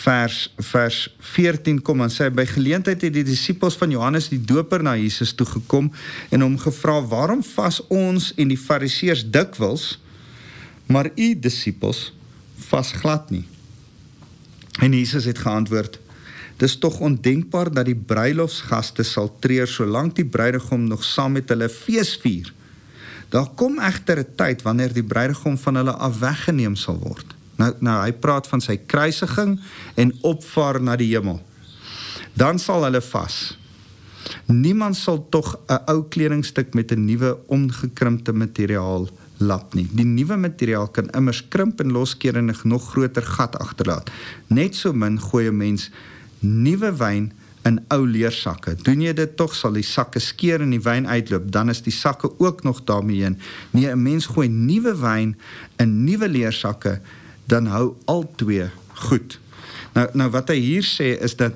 vers 0.03 0.37
vers 0.71 0.99
14 1.35 1.81
kom 1.85 2.03
en 2.05 2.13
sê 2.13 2.29
by 2.33 2.47
geleentheid 2.49 3.03
het 3.05 3.15
die 3.15 3.25
disippels 3.27 3.77
van 3.81 3.93
Johannes 3.93 4.29
die 4.31 4.41
Doper 4.41 4.85
na 4.85 4.95
Jesus 4.99 5.35
toe 5.37 5.47
gekom 5.49 5.91
en 6.31 6.45
hom 6.45 6.57
gevra 6.61 6.99
waarom 7.11 7.43
vas 7.55 7.81
ons 7.89 8.31
en 8.37 8.53
die 8.53 8.59
fariseërs 8.59 9.25
dikwels 9.31 9.95
maar 10.87 11.11
u 11.15 11.33
disippels 11.33 12.11
vas 12.69 12.93
glad 13.01 13.31
nie. 13.33 13.45
En 14.83 14.93
Jesus 14.93 15.25
het 15.25 15.39
geantwoord 15.41 15.99
Dis 16.55 16.77
tog 16.79 16.99
ondenkbaar 17.03 17.71
dat 17.73 17.89
die 17.89 17.97
bruilofsgaste 17.99 19.03
sal 19.03 19.27
treur 19.43 19.67
solank 19.67 20.15
die 20.15 20.27
bruidegom 20.27 20.87
nog 20.87 21.03
saam 21.03 21.35
met 21.35 21.49
hulle 21.51 21.67
fees 21.69 22.13
vier. 22.23 22.51
Daar 23.35 23.51
kom 23.55 23.79
egter 23.79 24.17
'n 24.19 24.35
tyd 24.35 24.61
wanneer 24.61 24.93
die 24.93 25.03
bruidegom 25.03 25.57
van 25.57 25.75
hulle 25.75 25.91
af 25.91 26.19
weggeneem 26.19 26.75
sal 26.75 26.99
word. 26.99 27.35
Nou 27.55 27.73
nou 27.79 27.97
hy 28.03 28.13
praat 28.13 28.47
van 28.47 28.61
sy 28.61 28.77
kruisiging 28.77 29.59
en 29.95 30.13
opvaar 30.21 30.81
na 30.81 30.95
die 30.95 31.11
hemel. 31.15 31.41
Dan 32.33 32.59
sal 32.59 32.83
hulle 32.83 33.01
vas. 33.01 33.57
Niemand 34.45 34.95
sal 34.95 35.29
tog 35.29 35.59
'n 35.67 35.79
ou 35.91 36.03
kledingstuk 36.09 36.73
met 36.73 36.91
'n 36.91 37.05
nuwe 37.05 37.37
ongekrimpte 37.47 38.33
materiaal 38.33 39.09
lap 39.37 39.73
nie. 39.73 39.87
Die 39.91 40.05
nuwe 40.05 40.37
materiaal 40.37 40.87
kan 40.87 41.09
immers 41.09 41.47
krimp 41.47 41.79
en 41.79 41.91
loskeer 41.91 42.35
en 42.35 42.49
'n 42.49 42.55
nog 42.63 42.89
groter 42.89 43.23
gat 43.23 43.59
agterlaat. 43.59 44.11
Net 44.47 44.75
so 44.75 44.93
min 44.93 45.19
gooi 45.19 45.47
'n 45.47 45.57
mens 45.57 45.91
nuwe 46.39 46.95
wyn 46.97 47.31
in 47.65 47.79
ou 47.93 48.03
leersakke. 48.05 48.75
Doen 48.85 49.01
jy 49.01 49.13
dit 49.17 49.35
tog 49.37 49.55
sal 49.57 49.73
die 49.77 49.85
sakke 49.85 50.21
skeer 50.21 50.61
en 50.61 50.73
die 50.75 50.81
wyn 50.85 51.07
uitloop, 51.09 51.49
dan 51.51 51.73
is 51.73 51.81
die 51.85 51.93
sakke 51.93 52.29
ook 52.37 52.63
nog 52.63 52.83
daarmee 52.85 53.23
heen. 53.23 53.39
Nee, 53.71 53.89
'n 53.91 54.01
mens 54.01 54.25
gooi 54.25 54.47
nuwe 54.47 54.95
wyn 54.95 55.35
in 55.77 56.03
nuwe 56.03 56.29
leersakke, 56.29 56.99
dan 57.45 57.65
hou 57.65 57.95
al 58.05 58.31
twee 58.35 58.69
goed. 58.93 59.39
Nou 59.93 60.07
nou 60.13 60.29
wat 60.29 60.49
hy 60.49 60.59
hier 60.59 60.83
sê 60.83 61.15
is 61.21 61.35
dat 61.35 61.53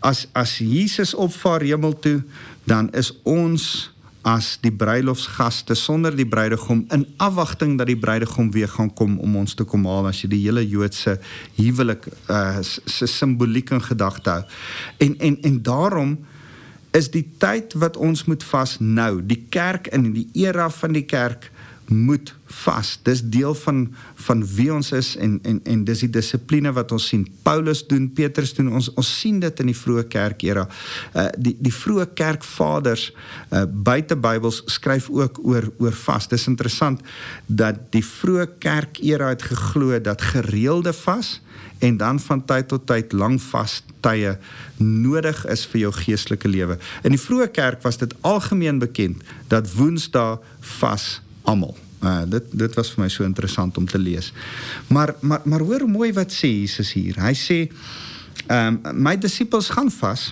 as 0.00 0.26
as 0.32 0.58
Jesus 0.58 1.14
opvaar 1.14 1.60
hemel 1.60 1.98
toe, 1.98 2.22
dan 2.64 2.92
is 2.92 3.12
ons 3.22 3.90
as 4.26 4.56
die 4.62 4.72
bruilofsgaste 4.74 5.74
sonder 5.78 6.14
die 6.16 6.26
bruidegom 6.26 6.84
in 6.94 7.06
afwagting 7.22 7.76
dat 7.78 7.86
die 7.86 7.98
bruidegom 7.98 8.50
weer 8.52 8.68
gaan 8.68 8.90
kom 8.94 9.18
om 9.18 9.36
ons 9.36 9.54
te 9.54 9.64
kom 9.64 9.86
haal 9.86 10.08
as 10.10 10.22
jy 10.22 10.30
die 10.32 10.42
hele 10.42 10.64
Joodse 10.66 11.18
huwelik 11.56 12.08
uh, 12.30 12.58
se 12.62 13.06
simboliek 13.06 13.70
in 13.70 13.82
gedagte 13.82 14.30
hou. 14.30 14.42
En 14.98 15.14
en 15.18 15.38
en 15.42 15.62
daarom 15.62 16.18
is 16.96 17.10
die 17.12 17.26
tyd 17.38 17.74
wat 17.78 17.96
ons 17.96 18.24
moet 18.24 18.44
vas 18.50 18.78
nou, 18.80 19.20
die 19.22 19.44
kerk 19.52 19.90
in 19.92 20.12
die 20.16 20.28
era 20.46 20.70
van 20.70 20.96
die 20.96 21.04
kerk 21.06 21.50
moet 21.88 22.34
vas. 22.46 22.98
Dis 23.02 23.22
deel 23.22 23.54
van 23.54 23.94
van 24.14 24.46
wie 24.54 24.68
ons 24.72 24.92
is 24.92 25.16
en 25.16 25.38
en 25.42 25.60
en 25.64 25.84
dis 25.84 26.02
die 26.04 26.10
dissipline 26.10 26.72
wat 26.72 26.92
ons 26.92 27.06
sien. 27.08 27.26
Paulus 27.42 27.86
doen, 27.86 28.10
Petrus 28.12 28.54
doen. 28.54 28.72
Ons 28.72 28.90
ons 28.94 29.12
sien 29.20 29.40
dit 29.40 29.60
in 29.60 29.70
die 29.72 29.76
vroeë 29.76 30.04
kerk 30.12 30.44
era. 30.44 30.66
Uh 31.14 31.28
die 31.38 31.56
die 31.60 31.72
vroeë 31.72 32.10
kerkvaders 32.18 33.08
uh 33.52 33.64
buite 33.68 34.16
Bybels 34.16 34.62
skryf 34.66 35.08
ook 35.10 35.40
oor 35.44 35.70
oor 35.78 35.96
vas. 36.04 36.28
Dis 36.28 36.48
interessant 36.50 37.00
dat 37.46 37.88
die 37.92 38.04
vroeë 38.04 38.48
kerk 38.60 39.00
era 39.02 39.32
het 39.32 39.42
geglo 39.42 39.98
dat 40.00 40.22
gereelde 40.22 40.92
vas 40.92 41.38
en 41.78 41.96
dan 41.96 42.18
van 42.20 42.44
tyd 42.44 42.68
tot 42.68 42.86
tyd 42.86 43.12
lang 43.12 43.38
vas 43.42 43.82
tye 44.02 44.34
nodig 44.82 45.44
is 45.46 45.64
vir 45.66 45.80
jou 45.86 45.92
geestelike 45.94 46.48
lewe. 46.48 46.78
In 47.02 47.14
die 47.14 47.22
vroeë 47.22 47.48
kerk 47.54 47.82
was 47.82 47.98
dit 47.98 48.14
algemeen 48.26 48.78
bekend 48.82 49.22
dat 49.48 49.70
Woensdae 49.74 50.38
vas 50.78 51.20
almal. 51.48 51.76
Uh, 51.98 52.22
dit 52.30 52.52
dit 52.60 52.76
was 52.78 52.90
vir 52.94 53.02
my 53.02 53.08
so 53.10 53.26
interessant 53.26 53.78
om 53.80 53.86
te 53.88 53.98
lees. 53.98 54.32
Maar 54.86 55.14
maar 55.20 55.42
maar 55.44 55.64
hoor 55.66 55.88
mooi 55.90 56.12
wat 56.14 56.34
sê 56.34 56.50
Jesus 56.60 56.92
hier. 56.94 57.18
Hy 57.18 57.34
sê 57.34 57.58
ehm 58.46 58.78
um, 58.78 59.00
my 59.08 59.16
disippels 59.18 59.72
gaan 59.74 59.90
vas 59.90 60.30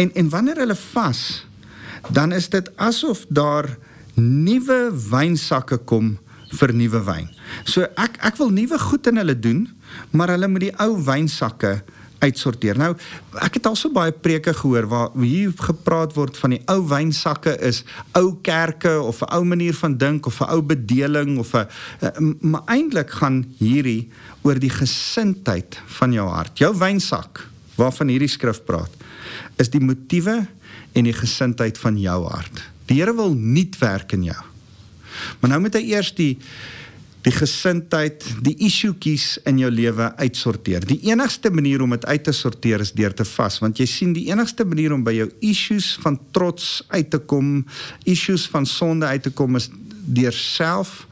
en 0.00 0.12
en 0.14 0.28
wanneer 0.30 0.62
hulle 0.62 0.78
vas 0.92 1.44
dan 2.10 2.32
is 2.32 2.48
dit 2.48 2.70
asof 2.76 3.24
daar 3.28 3.68
nuwe 4.14 4.90
wynsakke 5.10 5.78
kom 5.86 6.16
vir 6.52 6.72
nuwe 6.76 7.00
wyn. 7.06 7.28
So 7.64 7.86
ek 7.96 8.18
ek 8.20 8.38
wil 8.40 8.52
nuwe 8.52 8.78
goed 8.78 9.08
in 9.08 9.20
hulle 9.20 9.36
doen, 9.38 9.66
maar 10.12 10.32
hulle 10.34 10.48
moet 10.48 10.68
die 10.68 10.74
ou 10.84 10.96
wynsakke 11.04 11.80
uitsorteer. 12.22 12.78
Nou, 12.78 12.92
ek 13.42 13.58
het 13.58 13.66
al 13.68 13.76
so 13.78 13.92
baie 13.92 14.12
preke 14.14 14.54
gehoor 14.54 14.86
waar 14.90 15.16
hier 15.18 15.52
gepraat 15.58 16.14
word 16.16 16.38
van 16.38 16.54
die 16.56 16.62
ou 16.70 16.80
wynsakke 16.90 17.56
is 17.64 17.82
ou 18.18 18.38
kerke 18.46 18.94
of 19.00 19.22
'n 19.22 19.32
ou 19.34 19.44
manier 19.44 19.74
van 19.74 19.96
dink 19.98 20.26
of 20.26 20.40
'n 20.40 20.50
ou 20.54 20.62
bedeling 20.62 21.38
of 21.38 21.54
'n 21.54 21.66
eh, 22.00 22.18
maar 22.40 22.62
eintlik 22.66 23.10
gaan 23.10 23.44
hierdie 23.58 24.10
oor 24.42 24.58
die 24.58 24.70
gesindheid 24.70 25.80
van 25.98 26.12
jou 26.12 26.28
hart. 26.28 26.58
Jou 26.58 26.74
wynsak 26.78 27.48
waarvan 27.76 28.08
hierdie 28.08 28.28
skrif 28.28 28.64
praat, 28.64 28.90
is 29.56 29.70
die 29.70 29.80
motiewe 29.80 30.46
en 30.92 31.04
die 31.04 31.16
gesindheid 31.16 31.78
van 31.78 31.98
jou 31.98 32.24
hart. 32.28 32.62
Die 32.86 33.00
Here 33.00 33.14
wil 33.14 33.34
nuut 33.34 33.78
werk 33.78 34.12
in 34.12 34.24
jou. 34.24 34.42
Maar 35.40 35.50
nou 35.50 35.60
moet 35.60 35.74
hy 35.74 35.84
eers 35.92 36.14
die 36.14 36.38
die 37.22 37.34
gesindheid, 37.34 38.24
die 38.42 38.56
issuetjies 38.66 39.36
in 39.46 39.60
jou 39.62 39.70
lewe 39.70 40.08
uitsorteer. 40.18 40.82
Die 40.86 40.98
enigste 41.10 41.52
manier 41.54 41.84
om 41.84 41.94
dit 41.94 42.06
uit 42.06 42.24
te 42.26 42.34
sorteer 42.34 42.82
is 42.82 42.94
deur 42.98 43.14
te 43.14 43.26
vas, 43.28 43.60
want 43.62 43.78
jy 43.78 43.86
sien 43.86 44.16
die 44.16 44.26
enigste 44.32 44.66
manier 44.66 44.94
om 44.94 45.04
by 45.06 45.14
jou 45.20 45.28
issues 45.52 45.92
van 46.02 46.18
trots 46.34 46.80
uit 46.90 47.12
te 47.14 47.22
kom, 47.30 47.62
issues 48.04 48.48
van 48.50 48.66
sonde 48.66 49.06
uit 49.06 49.22
te 49.28 49.34
kom 49.38 49.56
is 49.60 49.70
deur 50.02 50.34
self 50.34 51.04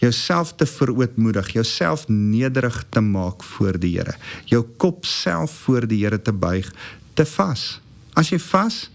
jouself 0.00 0.52
te 0.60 0.66
verootmoedig, 0.66 1.54
jouself 1.56 2.04
nederig 2.08 2.84
te 2.92 3.00
maak 3.00 3.44
voor 3.54 3.78
die 3.80 3.94
Here. 3.96 4.16
Jou 4.44 4.62
kop 4.76 5.06
self 5.08 5.54
voor 5.64 5.86
die 5.88 6.02
Here 6.04 6.18
te 6.22 6.32
buig, 6.32 6.68
te 7.14 7.24
vas. 7.24 7.80
As 8.16 8.30
jy 8.32 8.38
vas, 8.50 8.86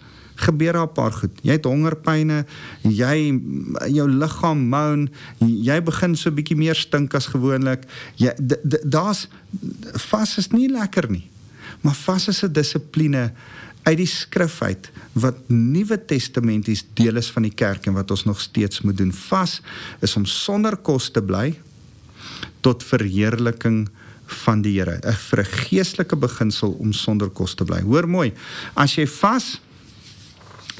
gebeur 0.41 0.73
daar 0.73 0.87
'n 0.87 0.93
paar 0.93 1.11
goed. 1.11 1.31
Jy 1.41 1.51
het 1.51 1.65
hongerpyne, 1.65 2.45
jy 2.81 3.41
jou 3.87 4.07
liggaam 4.09 4.69
moan, 4.69 5.09
jy 5.39 5.81
begin 5.83 6.15
so 6.15 6.29
'n 6.29 6.35
bietjie 6.35 6.57
meer 6.57 6.75
stink 6.75 7.13
as 7.13 7.27
gewoonlik. 7.27 7.83
Jy 8.15 8.33
daar's 8.83 9.27
vas 10.09 10.37
is 10.37 10.51
nie 10.51 10.69
lekker 10.69 11.09
nie. 11.09 11.29
Maar 11.81 11.95
vas 11.95 12.27
is 12.27 12.43
'n 12.43 12.53
dissipline 12.53 13.31
uit 13.83 13.97
die 13.97 14.09
skrif 14.09 14.61
uit 14.61 14.91
wat 15.17 15.35
Nuwe 15.49 15.97
Testamenties 16.05 16.85
deel 16.93 17.17
is 17.17 17.31
van 17.31 17.47
die 17.47 17.53
kerk 17.53 17.87
en 17.89 17.93
wat 17.97 18.11
ons 18.11 18.25
nog 18.25 18.41
steeds 18.41 18.81
moet 18.81 18.97
doen. 18.97 19.13
Vas 19.13 19.61
is 19.99 20.15
om 20.15 20.25
sonder 20.25 20.77
kos 20.77 21.09
te 21.09 21.21
bly 21.21 21.59
tot 22.61 22.83
verheerliking 22.83 23.89
van 24.45 24.61
die 24.61 24.79
Here. 24.79 24.99
'n 25.03 25.13
vir 25.13 25.39
'n 25.39 25.45
geestelike 25.45 26.15
beginsel 26.15 26.71
om 26.79 26.93
sonder 26.93 27.29
kos 27.29 27.55
te 27.55 27.65
bly. 27.65 27.81
Hoor 27.81 28.07
mooi. 28.07 28.33
As 28.73 28.95
jy 28.95 29.07
vas 29.07 29.59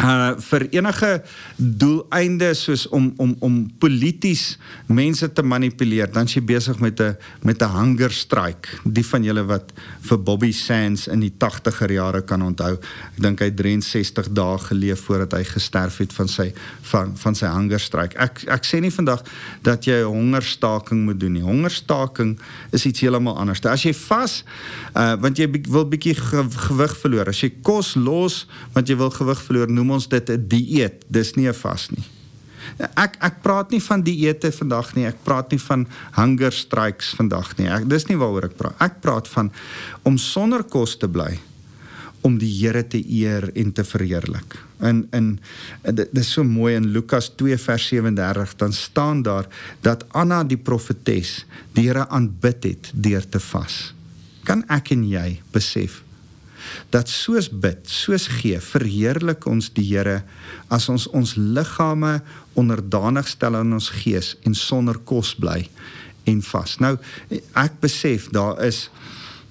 uh 0.01 0.33
vir 0.41 0.65
enige 0.73 1.09
doeleinde 1.57 2.53
soos 2.57 2.87
om 2.89 3.11
om 3.21 3.35
om 3.39 3.57
polities 3.79 4.57
mense 4.89 5.27
te 5.33 5.43
manipuleer 5.45 6.09
dan 6.11 6.25
jy 6.25 6.41
besig 6.41 6.79
met 6.79 6.99
'n 6.99 7.17
met 7.41 7.61
'n 7.61 7.69
hunger 7.69 8.11
strike. 8.11 8.69
Die 8.83 9.05
van 9.05 9.23
julle 9.23 9.45
wat 9.45 9.71
vir 10.01 10.17
Bobby 10.17 10.51
Sands 10.51 11.07
in 11.07 11.19
die 11.19 11.33
80er 11.37 11.91
jare 11.91 12.21
kan 12.21 12.41
onthou. 12.41 12.73
Ek 13.17 13.21
dink 13.21 13.39
hy 13.39 13.51
63 13.51 14.29
dae 14.29 14.57
geleef 14.57 14.99
voordat 14.99 15.31
hy 15.33 15.43
gesterf 15.43 15.97
het 15.97 16.13
van 16.13 16.27
sy 16.27 16.53
van 16.81 17.17
van 17.17 17.35
sy 17.35 17.45
hunger 17.45 17.79
strike. 17.79 18.17
Ek 18.17 18.43
ek 18.47 18.65
sê 18.65 18.81
nie 18.81 18.91
vandag 18.91 19.23
dat 19.61 19.85
jy 19.85 20.01
'n 20.01 20.05
hongerstaking 20.05 21.05
moet 21.05 21.19
doen 21.19 21.33
nie. 21.33 21.43
Hongerstaking 21.43 22.39
is 22.71 22.85
iets 22.85 23.01
heeltemal 23.01 23.37
anders. 23.37 23.65
As 23.65 23.83
jy 23.83 23.93
vas 23.93 24.43
uh 24.95 25.15
want 25.21 25.37
jy 25.37 25.47
wil 25.69 25.85
bietjie 25.85 26.15
gewig 26.15 26.97
verloor. 26.97 27.27
As 27.27 27.41
jy 27.41 27.51
kos 27.61 27.95
los 27.95 28.47
want 28.73 28.87
jy 28.87 28.95
wil 28.95 29.09
gewig 29.09 29.41
verloor 29.41 29.69
noem 29.69 29.90
ons 29.91 30.07
dit 30.07 30.29
'n 30.29 30.47
dieet. 30.47 31.05
Dis 31.07 31.35
nie 31.35 31.47
'n 31.47 31.53
vas 31.53 31.89
nie. 31.89 32.05
Ek 32.95 33.17
ek 33.21 33.41
praat 33.41 33.71
nie 33.71 33.81
van 33.81 34.01
dieete 34.01 34.51
vandag 34.51 34.95
nie. 34.95 35.05
Ek 35.05 35.23
praat 35.23 35.51
nie 35.51 35.59
van 35.59 35.87
hunger 36.17 36.51
strikes 36.51 37.13
vandag 37.17 37.57
nie. 37.57 37.67
Ek 37.67 37.87
dis 37.89 38.07
nie 38.09 38.17
waaroor 38.17 38.49
ek 38.49 38.57
praat. 38.57 38.75
Ek 38.81 39.01
praat 39.01 39.27
van 39.27 39.51
om 40.03 40.17
sonder 40.17 40.63
kos 40.63 40.97
te 40.97 41.07
bly 41.07 41.39
om 42.21 42.37
die 42.37 42.51
Here 42.53 42.83
te 42.85 43.01
eer 43.01 43.49
en 43.57 43.71
te 43.73 43.83
verheerlik. 43.83 44.57
In 44.85 45.07
in 45.11 45.39
dit 45.81 46.17
is 46.17 46.33
so 46.35 46.43
mooi 46.43 46.75
in 46.75 46.91
Lukas 46.93 47.31
2 47.37 47.57
vers 47.57 47.87
37 47.87 48.55
dan 48.61 48.73
staan 48.73 49.23
daar 49.25 49.47
dat 49.81 50.05
Anna 50.13 50.43
die 50.43 50.57
profetes 50.57 51.45
die 51.73 51.87
Here 51.89 52.07
aanbid 52.09 52.63
het 52.63 52.91
deur 52.93 53.25
te 53.29 53.39
vas. 53.39 53.93
Kan 54.43 54.63
ek 54.69 54.93
en 54.93 55.05
jy 55.09 55.41
besef 55.53 56.01
dat 56.93 57.09
soos 57.09 57.49
bid, 57.49 57.83
soos 57.89 58.27
gee, 58.39 58.59
verheerlik 58.61 59.45
ons 59.49 59.71
die 59.75 59.85
Here 59.91 60.21
as 60.71 60.89
ons 60.89 61.07
ons 61.15 61.35
liggame 61.35 62.19
onderdanig 62.59 63.27
stel 63.27 63.57
aan 63.59 63.73
ons 63.73 63.89
gees 64.01 64.35
en 64.47 64.55
sonder 64.57 64.99
kos 64.99 65.33
bly 65.39 65.65
en 66.29 66.41
vas. 66.51 66.77
Nou 66.83 66.97
ek 67.59 67.79
besef 67.83 68.29
daar 68.35 68.59
is 68.65 68.89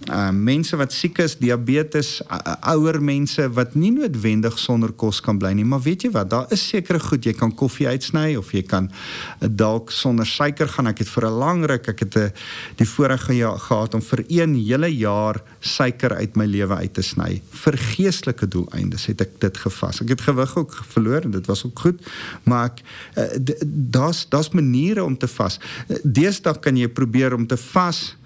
uh 0.08 0.30
mense 0.32 0.76
wat 0.80 0.94
siek 0.96 1.18
is, 1.20 1.34
diabetes, 1.36 2.22
uh, 2.32 2.54
ouer 2.72 2.96
mense 3.04 3.44
wat 3.52 3.74
nie 3.76 3.90
noodwendig 3.92 4.56
sonder 4.58 4.94
kos 4.96 5.20
kan 5.20 5.38
bly 5.38 5.52
nie, 5.52 5.66
maar 5.68 5.82
weet 5.84 6.06
jy 6.06 6.10
wat, 6.14 6.30
daar 6.32 6.46
is 6.54 6.62
sekere 6.70 7.00
goed, 7.00 7.26
jy 7.28 7.34
kan 7.36 7.52
koffie 7.52 7.88
uitsny 7.88 8.32
of 8.40 8.54
jy 8.56 8.62
kan 8.64 8.88
uh, 8.88 9.48
dalk 9.48 9.92
sonder 9.92 10.24
suiker 10.26 10.70
gaan. 10.72 10.88
Ek 10.88 11.02
het 11.04 11.08
vir 11.08 11.26
'n 11.28 11.38
lang 11.42 11.64
ruk, 11.68 11.88
ek 11.92 12.00
het 12.00 12.16
'n 12.16 12.30
uh, 12.30 12.30
die 12.76 12.88
voorreg 12.88 13.26
ge 13.28 13.44
gehad 13.68 13.94
om 13.94 14.00
vir 14.00 14.24
1 14.28 14.54
hele 14.54 14.88
jaar 14.88 15.42
suiker 15.60 16.14
uit 16.16 16.36
my 16.36 16.46
lewe 16.46 16.74
uit 16.74 16.94
te 16.94 17.02
sny 17.02 17.42
vir 17.52 17.76
geestelike 17.76 18.48
doeleindes 18.48 19.06
het 19.06 19.20
ek 19.20 19.40
dit 19.40 19.56
gevas. 19.56 20.00
Ek 20.00 20.08
het 20.08 20.20
gewig 20.20 20.56
ook 20.56 20.74
verloor 20.94 21.24
en 21.24 21.30
dit 21.30 21.46
was 21.46 21.64
ook 21.64 21.78
goed, 21.78 22.00
maar 22.44 22.70
ek 22.70 22.80
uh, 23.16 23.56
daar's 23.64 24.26
daar's 24.28 24.50
maniere 24.50 25.04
om 25.04 25.16
te 25.18 25.28
vas. 25.28 25.60
Deesdae 26.04 26.56
kan 26.60 26.76
jy 26.76 26.88
probeer 26.88 27.34
om 27.34 27.46
te 27.46 27.56
vas 27.56 28.16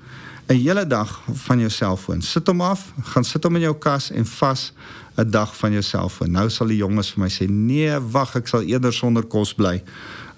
'n 0.46 0.56
hele 0.56 0.86
dag 0.86 1.22
van 1.32 1.58
jou 1.58 1.70
selfoon. 1.70 2.22
Sit 2.22 2.46
hom 2.46 2.60
af, 2.60 2.92
gaan 3.02 3.24
sit 3.24 3.42
hom 3.44 3.54
in 3.54 3.60
jou 3.60 3.74
kas 3.78 4.10
en 4.10 4.26
vas 4.26 4.72
'n 5.16 5.30
dag 5.30 5.56
van 5.56 5.70
jou 5.70 5.82
selfoon. 5.82 6.30
Nou 6.30 6.50
sal 6.50 6.66
die 6.66 6.76
jonges 6.76 7.10
vir 7.10 7.22
my 7.22 7.30
sê: 7.30 7.48
"Nee, 7.48 7.98
wag, 7.98 8.36
ek 8.36 8.48
sal 8.48 8.62
eerder 8.62 8.92
sonder 8.92 9.22
kos 9.22 9.54
bly 9.54 9.82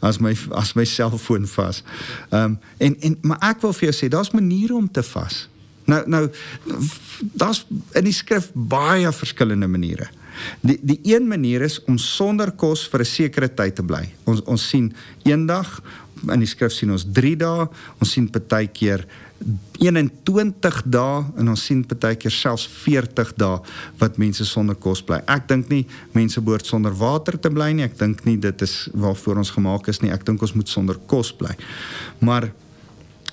as 0.01 0.19
my 0.19 0.37
as 0.51 0.75
my 0.75 0.85
selfoon 0.85 1.47
vas." 1.47 1.83
Ehm 2.31 2.43
um, 2.43 2.59
en 2.77 3.01
en 3.01 3.19
maar 3.21 3.39
ek 3.41 3.61
wil 3.61 3.73
vir 3.73 3.91
jou 3.91 3.97
sê, 4.05 4.09
daar's 4.09 4.31
maniere 4.31 4.75
om 4.75 4.91
te 4.91 5.03
vas. 5.03 5.49
Nou 5.85 6.03
nou 6.07 6.31
daar's 7.21 7.67
in 7.93 8.05
die 8.05 8.13
skrif 8.13 8.51
baie 8.55 9.13
verskillende 9.13 9.67
maniere. 9.67 10.09
Die 10.61 10.79
die 10.83 11.01
een 11.03 11.29
manier 11.29 11.63
is 11.63 11.79
om 11.85 11.99
sonder 11.99 12.51
kos 12.51 12.89
vir 12.89 13.01
'n 13.01 13.05
sekere 13.05 13.55
tyd 13.55 13.75
te 13.75 13.83
bly. 13.83 14.13
Ons 14.25 14.43
ons 14.43 14.69
sien 14.69 14.93
eendag 15.23 15.83
in 16.33 16.43
die 16.43 16.49
skrif 16.51 16.73
sien 16.73 16.91
ons 16.91 17.07
3 17.13 17.37
dae, 17.37 17.69
ons 18.01 18.13
sien 18.13 18.29
partykeer 18.29 19.07
21 19.79 20.83
dae 20.89 21.25
en 21.37 21.51
ons 21.53 21.65
sien 21.69 21.83
partykeer 21.85 22.33
selfs 22.33 22.65
40 22.85 23.35
dae 23.37 23.59
wat 24.01 24.21
mense 24.21 24.45
sonder 24.49 24.79
kos 24.81 25.03
bly. 25.05 25.21
Ek 25.29 25.49
dink 25.51 25.69
nie 25.73 25.85
mense 26.17 26.41
behoort 26.41 26.67
sonder 26.67 26.95
water 26.97 27.37
te 27.39 27.53
bly 27.53 27.73
nie. 27.77 27.85
Ek 27.85 27.99
dink 28.01 28.25
nie 28.25 28.39
dit 28.41 28.65
is 28.65 28.87
waarvoor 28.95 29.43
ons 29.45 29.53
gemaak 29.57 29.91
is 29.93 30.01
nie. 30.03 30.13
Ek 30.15 30.25
dink 30.27 30.43
ons 30.43 30.57
moet 30.57 30.73
sonder 30.73 30.99
kos 31.11 31.35
bly. 31.37 31.53
Maar 32.25 32.51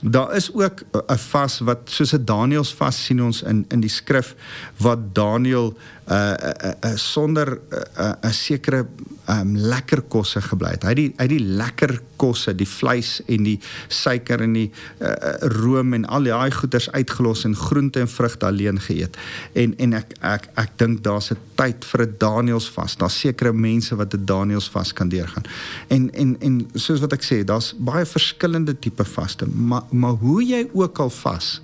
daar 0.03 0.35
is 0.35 0.53
ook 0.53 0.83
'n 1.07 1.17
vas 1.17 1.59
wat 1.59 1.79
soos 1.85 2.13
'n 2.13 2.25
Daniels 2.25 2.73
vas 2.73 3.05
sien 3.05 3.23
ons 3.23 3.41
in 3.41 3.65
in 3.69 3.79
die 3.79 3.89
skrif 3.89 4.35
wat 4.77 5.15
Daniel 5.15 5.77
uh 6.07 6.13
uh, 6.13 6.71
uh 6.85 6.95
sonder 6.95 7.47
'n 7.47 7.79
uh, 8.01 8.13
uh, 8.23 8.31
sekere 8.31 8.85
um 9.29 9.57
lekker 9.57 10.01
kosse 10.01 10.41
gebly 10.41 10.69
het. 10.69 10.83
Hy 10.83 10.89
het 10.89 10.97
die 10.97 11.13
hy 11.17 11.23
het 11.23 11.29
die 11.29 11.45
lekker 11.45 12.01
kosse, 12.23 12.55
die 12.55 12.67
vleis 12.69 13.17
en 13.27 13.43
die 13.47 13.57
suiker 13.91 14.43
en 14.45 14.55
die 14.55 14.69
uh, 15.03 15.11
room 15.57 15.93
en 15.97 16.07
al 16.07 16.29
daai 16.29 16.51
goeders 16.55 16.89
uitgelos 16.95 17.43
en 17.47 17.55
groente 17.59 18.03
en 18.03 18.11
vrugte 18.11 18.47
alleen 18.47 18.79
geëet. 18.87 19.19
En 19.59 19.75
en 19.83 19.97
ek 19.99 20.15
ek 20.33 20.47
ek 20.63 20.77
dink 20.81 21.03
daar's 21.03 21.31
'n 21.35 21.39
tyd 21.59 21.85
vir 21.91 22.05
'n 22.05 22.15
Daniels 22.19 22.69
vas. 22.75 22.95
Daar's 22.97 23.19
sekere 23.19 23.53
mense 23.53 23.95
wat 23.95 24.13
'n 24.13 24.25
Daniels 24.25 24.69
vas 24.69 24.93
kan 24.93 25.09
deurgaan. 25.09 25.43
En 25.87 26.11
en 26.13 26.35
en 26.39 26.67
soos 26.73 26.99
wat 26.99 27.13
ek 27.13 27.23
sê, 27.23 27.43
daar's 27.43 27.73
baie 27.77 28.05
verskillende 28.05 28.79
tipe 28.79 29.05
vaste, 29.05 29.45
maar 29.47 29.83
maar 29.89 30.17
hoe 30.23 30.43
jy 30.43 30.69
ook 30.73 30.99
al 30.99 31.09
vas, 31.09 31.61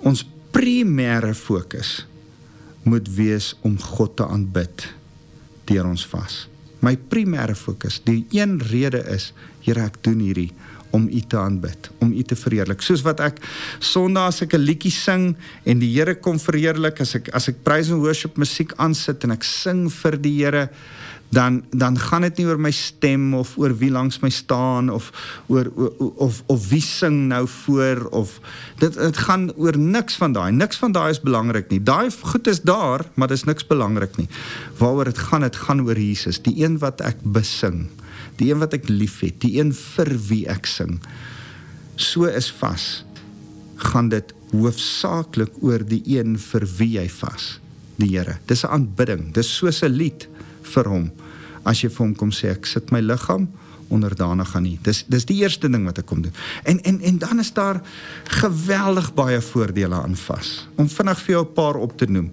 ons 0.00 0.26
primêre 0.50 1.34
fokus 1.34 2.06
moet 2.82 3.08
wees 3.08 3.54
om 3.60 3.78
God 3.80 4.16
te 4.16 4.26
aanbid 4.26 4.94
deur 5.66 5.84
ons 5.84 6.06
vas. 6.06 6.46
My 6.84 6.96
primêre 6.96 7.54
fokus, 7.56 8.00
die 8.04 8.26
een 8.30 8.58
rede 8.70 9.02
is, 9.12 9.32
Here, 9.66 9.82
ek 9.82 9.98
doen 10.06 10.20
hierdie 10.22 10.52
om 10.94 11.08
U 11.10 11.20
te 11.20 11.38
aanbid, 11.38 11.90
om 12.00 12.12
U 12.12 12.22
te 12.22 12.36
verheerlik. 12.38 12.82
Soos 12.84 13.02
wat 13.06 13.20
ek 13.24 13.40
Sondag 13.82 14.30
as 14.30 14.42
ek 14.42 14.54
'n 14.54 14.62
liedjie 14.62 14.92
sing 14.92 15.36
en 15.64 15.78
die 15.78 15.92
Here 15.92 16.14
kom 16.14 16.38
verheerlik, 16.38 17.00
as 17.00 17.16
ek 17.16 17.28
as 17.34 17.48
ek 17.48 17.64
praise 17.64 17.90
and 17.90 18.02
worship 18.02 18.36
musiek 18.36 18.72
aansit 18.78 19.24
en 19.24 19.32
ek 19.32 19.44
sing 19.44 19.90
vir 19.90 20.16
die 20.16 20.36
Here, 20.44 20.70
dan 21.28 21.64
dan 21.70 21.98
gaan 21.98 22.22
dit 22.26 22.36
nie 22.38 22.46
oor 22.46 22.60
my 22.60 22.70
stem 22.70 23.34
of 23.34 23.56
oor 23.58 23.74
wie 23.78 23.90
langs 23.90 24.20
my 24.22 24.30
staan 24.30 24.90
of 24.90 25.10
oor 25.46 25.70
of 26.16 26.42
of 26.46 26.68
wie 26.70 26.82
sing 26.82 27.26
nou 27.32 27.46
voor 27.48 28.06
of 28.10 28.40
dit 28.78 28.94
dit 28.94 29.18
gaan 29.26 29.50
oor 29.56 29.78
niks 29.78 30.16
van 30.16 30.32
daai 30.32 30.52
niks 30.52 30.78
van 30.82 30.92
daai 30.92 31.10
is 31.10 31.20
belangrik 31.20 31.70
nie 31.70 31.82
daai 31.82 32.10
goed 32.20 32.46
is 32.46 32.62
daar 32.62 33.06
maar 33.14 33.28
dis 33.28 33.44
niks 33.44 33.66
belangrik 33.66 34.16
nie 34.16 34.28
waaroor 34.78 35.10
dit 35.10 35.18
gaan 35.18 35.46
dit 35.46 35.56
gaan 35.56 35.82
oor 35.86 35.98
Jesus 35.98 36.42
die 36.42 36.62
een 36.62 36.78
wat 36.78 37.00
ek 37.00 37.20
besing 37.22 37.86
die 38.36 38.52
een 38.52 38.62
wat 38.62 38.74
ek 38.76 38.88
liefhet 38.88 39.40
die 39.40 39.58
een 39.58 39.74
vir 39.74 40.14
wie 40.28 40.44
ek 40.48 40.66
sing 40.66 41.00
so 41.96 42.28
is 42.28 42.50
vas 42.62 43.06
gaan 43.76 44.08
dit 44.08 44.36
hoofsaaklik 44.54 45.58
oor 45.64 45.82
die 45.86 46.02
een 46.06 46.36
vir 46.40 46.66
wie 46.78 46.92
jy 46.96 47.06
vas, 47.18 47.56
die 48.00 48.12
Here. 48.14 48.38
Dis 48.46 48.64
'n 48.64 48.70
aanbidding. 48.70 49.32
Dis 49.32 49.48
soos 49.56 49.82
'n 49.82 49.92
lied 49.92 50.28
vir 50.74 50.90
hom. 50.90 51.10
As 51.64 51.82
jy 51.82 51.90
vir 51.90 52.06
hom 52.06 52.14
kom 52.14 52.32
sê 52.34 52.50
ek 52.54 52.66
sit 52.66 52.92
my 52.94 53.00
liggaam 53.00 53.48
onderdanig 53.88 54.54
aan 54.56 54.64
nie. 54.66 54.78
Dis 54.82 55.04
dis 55.06 55.26
die 55.28 55.38
eerste 55.42 55.70
ding 55.70 55.84
wat 55.86 56.00
ek 56.02 56.06
kom 56.10 56.22
doen. 56.24 56.34
En 56.64 56.80
en 56.82 57.00
en 57.00 57.18
dan 57.18 57.38
is 57.38 57.52
daar 57.54 57.80
geweldig 58.42 59.12
baie 59.14 59.40
voordele 59.40 59.94
aan 59.94 60.16
vas. 60.16 60.66
Om 60.74 60.88
vinnig 60.88 61.22
vir 61.22 61.34
jou 61.34 61.44
'n 61.44 61.52
paar 61.54 61.76
op 61.76 61.98
te 61.98 62.06
noem 62.10 62.30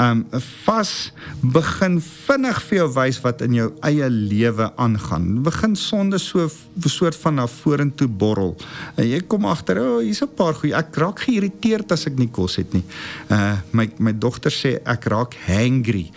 um 0.00 0.24
vas 0.64 1.12
begin 1.40 1.98
vinnig 2.00 2.60
vir 2.68 2.78
jou 2.78 2.88
wys 2.94 3.18
wat 3.24 3.42
in 3.44 3.56
jou 3.58 3.68
eie 3.84 4.08
lewe 4.10 4.70
aangaan. 4.80 5.42
Begin 5.44 5.76
sonde 5.76 6.18
so 6.18 6.48
'n 6.48 6.88
soort 6.88 7.16
van 7.16 7.34
na 7.34 7.46
vorentoe 7.46 8.08
borrel. 8.08 8.56
En 8.96 9.08
jy 9.08 9.20
kom 9.20 9.44
agter, 9.44 9.78
o, 9.78 9.96
oh, 9.96 10.02
hier's 10.02 10.22
'n 10.22 10.34
paar 10.34 10.54
goeie. 10.54 10.74
Ek 10.74 10.96
raak 10.96 11.20
geïrriteerd 11.20 11.92
as 11.92 12.06
ek 12.06 12.18
nie 12.18 12.30
kos 12.30 12.56
het 12.56 12.72
nie. 12.72 12.84
Uh 13.28 13.56
my 13.72 13.90
my 13.98 14.12
dogter 14.12 14.50
sê 14.50 14.80
ek 14.84 15.04
raak 15.04 15.34
hangry. 15.46 16.10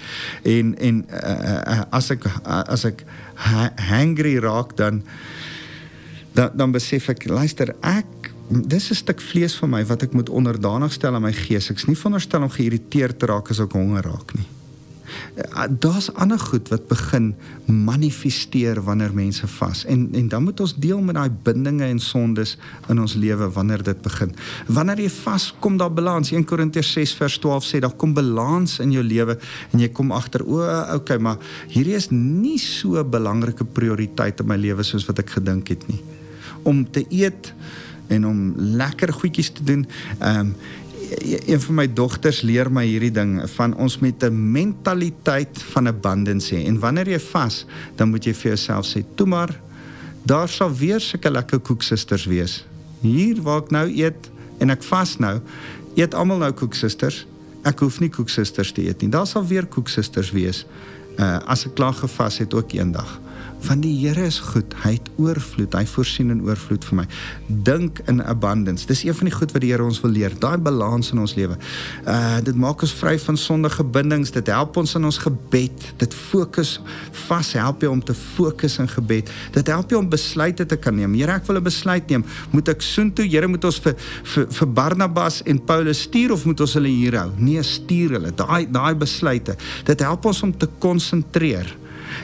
En 0.43 0.75
en 0.77 1.05
uh, 1.11 1.61
uh, 1.67 1.83
as 1.91 2.11
ek 2.11 2.25
uh, 2.25 2.63
as 2.67 2.85
ek 2.85 3.03
ha 3.35 3.71
hangry 3.75 4.39
raak 4.39 4.77
dan 4.77 5.03
dan 6.33 6.51
dan 6.53 6.71
besef 6.71 7.09
ek, 7.09 7.27
luister, 7.31 7.75
ek 7.81 8.05
dis 8.49 8.89
'n 8.91 8.95
stuk 8.95 9.21
vlees 9.21 9.55
vir 9.55 9.69
my 9.69 9.86
wat 9.86 10.03
ek 10.03 10.13
moet 10.13 10.29
onderdanig 10.29 10.93
stel 10.93 11.15
aan 11.15 11.21
my 11.21 11.34
gees. 11.34 11.69
Ek's 11.69 11.88
nie 11.88 11.95
veronderstel 11.95 12.41
om 12.41 12.49
geïrriteerd 12.49 13.19
te 13.19 13.25
raak 13.25 13.49
as 13.49 13.60
ek 13.60 13.71
honger 13.71 14.03
raak 14.03 14.36
nie. 14.36 14.47
Eh, 15.36 15.63
daar's 15.69 16.13
ander 16.13 16.39
goed 16.39 16.69
wat 16.69 16.88
begin 16.88 17.36
manifesteer 17.65 18.81
wanneer 18.84 19.13
mense 19.13 19.47
vas 19.47 19.86
en 19.86 20.10
en 20.13 20.27
dan 20.27 20.43
moet 20.43 20.60
ons 20.60 20.75
deel 20.75 21.01
met 21.01 21.15
daai 21.15 21.29
bindinge 21.43 21.86
en 21.86 21.99
sondes 21.99 22.58
in 22.89 22.99
ons 22.99 23.13
lewe 23.13 23.49
wanneer 23.49 23.84
dit 23.84 24.01
begin. 24.01 24.31
Wanneer 24.67 24.99
jy 24.99 25.10
vas 25.10 25.53
kom 25.60 25.77
daar 25.77 25.93
balans. 25.93 26.31
1 26.31 26.45
Korintiërs 26.45 26.91
6 26.91 27.13
vers 27.13 27.38
12 27.38 27.65
sê 27.65 27.79
daar 27.79 27.95
kom 27.95 28.13
balans 28.13 28.79
in 28.79 28.91
jou 28.91 29.03
lewe 29.03 29.38
en 29.71 29.79
jy 29.79 29.89
kom 29.89 30.12
agter 30.12 30.45
o, 30.45 30.62
okay, 30.95 31.17
maar 31.17 31.38
hierdie 31.67 31.95
is 31.95 32.10
nie 32.10 32.58
so 32.58 32.97
'n 32.99 33.10
belangrike 33.10 33.65
prioriteit 33.65 34.39
in 34.39 34.47
my 34.47 34.55
lewe 34.55 34.84
soos 34.84 35.05
wat 35.05 35.19
ek 35.19 35.29
gedink 35.29 35.67
het 35.67 35.88
nie. 35.88 36.01
Om 36.63 36.91
te 36.91 37.05
eet 37.10 37.53
en 38.08 38.28
om 38.28 38.54
lekker 38.56 39.13
goedjies 39.13 39.50
te 39.50 39.63
doen. 39.63 39.86
Ehm 40.20 40.39
um, 40.39 40.56
een 41.46 41.62
van 41.62 41.76
my 41.76 41.86
dogters 41.94 42.41
leer 42.41 42.72
my 42.72 42.82
hierdie 42.86 43.12
ding 43.13 43.38
van 43.54 43.76
ons 43.78 44.00
met 44.02 44.24
'n 44.24 44.52
mentaliteit 44.52 45.62
van 45.72 45.88
abundance 45.88 46.56
en 46.56 46.80
wanneer 46.80 47.10
jy 47.10 47.20
vas, 47.20 47.65
dan 47.96 48.10
moet 48.10 48.26
jy 48.26 48.34
vir 48.34 48.52
jouself 48.52 48.86
sê, 48.86 49.04
"Toe 49.15 49.28
maar, 49.28 49.62
daar 50.24 50.50
sal 50.50 50.74
weer 50.74 51.00
sulke 51.00 51.32
lekker 51.32 51.60
koeksusters 51.60 52.26
wees. 52.26 52.65
Hier 53.02 53.41
waar 53.41 53.62
ek 53.62 53.72
nou 53.72 53.88
eet 53.89 54.30
en 54.58 54.70
ek 54.70 54.84
vas 54.84 55.18
nou, 55.18 55.39
eet 55.96 56.13
almal 56.13 56.38
nou 56.38 56.52
koeksusters. 56.52 57.26
Ek 57.63 57.80
hoef 57.80 58.00
nie 58.00 58.10
koeksusters 58.10 58.72
te 58.72 58.82
eet 58.88 59.02
nie. 59.02 59.10
Daar 59.10 59.28
sal 59.28 59.46
weer 59.48 59.65
koeksusters 59.65 60.32
wees." 60.32 60.65
Uh 61.20 61.38
as 61.46 61.65
ek 61.65 61.76
klaar 61.76 61.94
gevas 61.94 62.38
het 62.38 62.54
ook 62.54 62.72
eendag 62.72 63.20
want 63.65 63.82
die 63.82 63.94
Here 63.96 64.26
is 64.26 64.39
goed. 64.39 64.74
Hy 64.84 64.96
het 64.98 65.08
oorvloed. 65.18 65.74
Hy 65.74 65.86
voorsien 65.89 66.30
in 66.34 66.41
oorvloed 66.46 66.86
vir 66.86 67.00
my. 67.00 67.06
Dink 67.48 68.02
in 68.12 68.22
abundance. 68.24 68.86
Dis 68.88 69.04
een 69.06 69.15
van 69.18 69.30
die 69.30 69.36
goed 69.36 69.54
wat 69.56 69.63
die 69.63 69.72
Here 69.72 69.86
ons 69.86 70.02
wil 70.04 70.12
leer. 70.12 70.36
Daai 70.39 70.58
balans 70.62 71.12
in 71.13 71.22
ons 71.24 71.36
lewe. 71.38 71.58
Uh 72.06 72.41
dit 72.46 72.56
maak 72.60 72.84
ons 72.86 72.94
vry 73.00 73.15
van 73.20 73.38
sondige 73.39 73.84
bindings. 73.84 74.34
Dit 74.36 74.52
help 74.54 74.78
ons 74.78 74.96
in 75.00 75.06
ons 75.06 75.18
gebed. 75.24 75.88
Dit 76.02 76.13
fokus 76.13 76.80
vas. 77.26 77.54
Help 77.56 77.86
jou 77.86 77.91
om 77.94 78.04
te 78.04 78.13
fokus 78.13 78.78
in 78.84 78.89
gebed. 78.91 79.32
Dit 79.56 79.72
help 79.72 79.94
jou 79.94 80.02
om 80.02 80.10
besluite 80.10 80.65
te 80.65 80.78
kan 80.78 80.96
neem. 80.96 81.15
Here, 81.18 81.39
ek 81.39 81.48
wil 81.48 81.58
'n 81.58 81.63
besluit 81.63 82.10
neem. 82.10 82.26
Moet 82.52 82.70
ek 82.70 82.82
soontoe? 82.82 83.26
Here, 83.26 83.48
moet 83.48 83.63
ons 83.63 83.80
vir 83.80 83.96
vir, 84.24 84.48
vir 84.50 84.68
Barnabas 84.68 85.41
en 85.46 85.60
Paulus 85.63 86.02
stuur 86.02 86.32
of 86.32 86.46
moet 86.46 86.60
ons 86.60 86.74
hulle 86.74 86.88
hier 86.89 87.18
hou? 87.18 87.32
Nee, 87.38 87.63
stuur 87.63 88.18
hulle. 88.20 88.32
Daai 88.36 88.68
daai 88.72 88.96
besluite. 88.96 89.56
Dit 89.86 90.00
help 90.00 90.26
ons 90.26 90.44
om 90.44 90.58
te 90.58 90.68
konsentreer. 90.80 91.76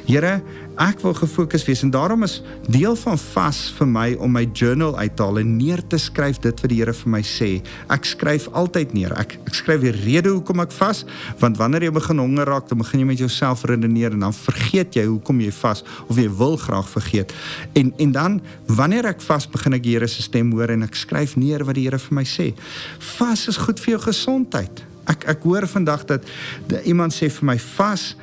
Here, 0.05 0.41
ek 0.79 1.01
wil 1.03 1.13
gefokus 1.17 1.65
wees 1.67 1.81
en 1.83 1.91
daarom 1.91 2.23
is 2.23 2.37
deel 2.71 2.95
van 2.95 3.17
vas 3.19 3.59
vir 3.77 3.87
my 3.89 4.05
om 4.23 4.31
my 4.31 4.43
journal 4.53 4.95
uit 4.97 5.15
te 5.15 5.25
haal 5.25 5.39
en 5.41 5.55
neer 5.57 5.81
te 5.91 5.97
skryf 5.99 6.39
dit 6.43 6.63
wat 6.63 6.71
die 6.71 6.79
Here 6.81 6.93
vir 6.95 7.11
my 7.11 7.21
sê. 7.25 7.49
Ek 7.91 8.07
skryf 8.07 8.47
altyd 8.57 8.93
neer. 8.95 9.13
Ek 9.19 9.35
ek 9.45 9.57
skryf 9.57 9.83
die 9.83 9.93
rede 9.93 10.31
hoekom 10.31 10.63
ek 10.63 10.71
vas, 10.75 11.03
want 11.41 11.59
wanneer 11.59 11.87
jy 11.87 11.93
begin 11.95 12.21
honger 12.23 12.49
raak, 12.49 12.69
dan 12.69 12.79
begin 12.81 13.03
jy 13.03 13.07
met 13.11 13.23
jouself 13.23 13.65
redeneer 13.69 14.15
en 14.15 14.27
dan 14.27 14.35
vergeet 14.35 14.95
jy 14.97 15.05
hoekom 15.09 15.41
jy 15.43 15.51
vas 15.59 15.83
of 16.07 16.19
jy 16.19 16.29
wil 16.39 16.55
graag 16.61 16.89
vergeet. 16.89 17.33
En 17.77 17.91
en 18.01 18.13
dan 18.15 18.37
wanneer 18.67 19.11
ek 19.11 19.25
vas, 19.25 19.49
begin 19.49 19.77
ek 19.77 19.83
die 19.85 19.97
Here 19.97 20.07
se 20.07 20.23
stem 20.23 20.53
hoor 20.55 20.71
en 20.71 20.85
ek 20.87 20.95
skryf 20.95 21.35
neer 21.35 21.65
wat 21.67 21.75
die 21.77 21.87
Here 21.89 21.99
vir 21.99 22.15
my 22.21 22.23
sê. 22.27 22.51
Vas 23.17 23.47
is 23.51 23.59
goed 23.59 23.81
vir 23.83 23.97
jou 23.97 24.05
gesondheid. 24.07 24.85
Ek 25.11 25.25
ek 25.35 25.43
hoor 25.43 25.67
vandag 25.67 26.05
dat, 26.07 26.25
iemand 26.85 27.13
sê 27.13 27.29
vir 27.29 27.53
my 27.53 27.57
vas 27.75 28.13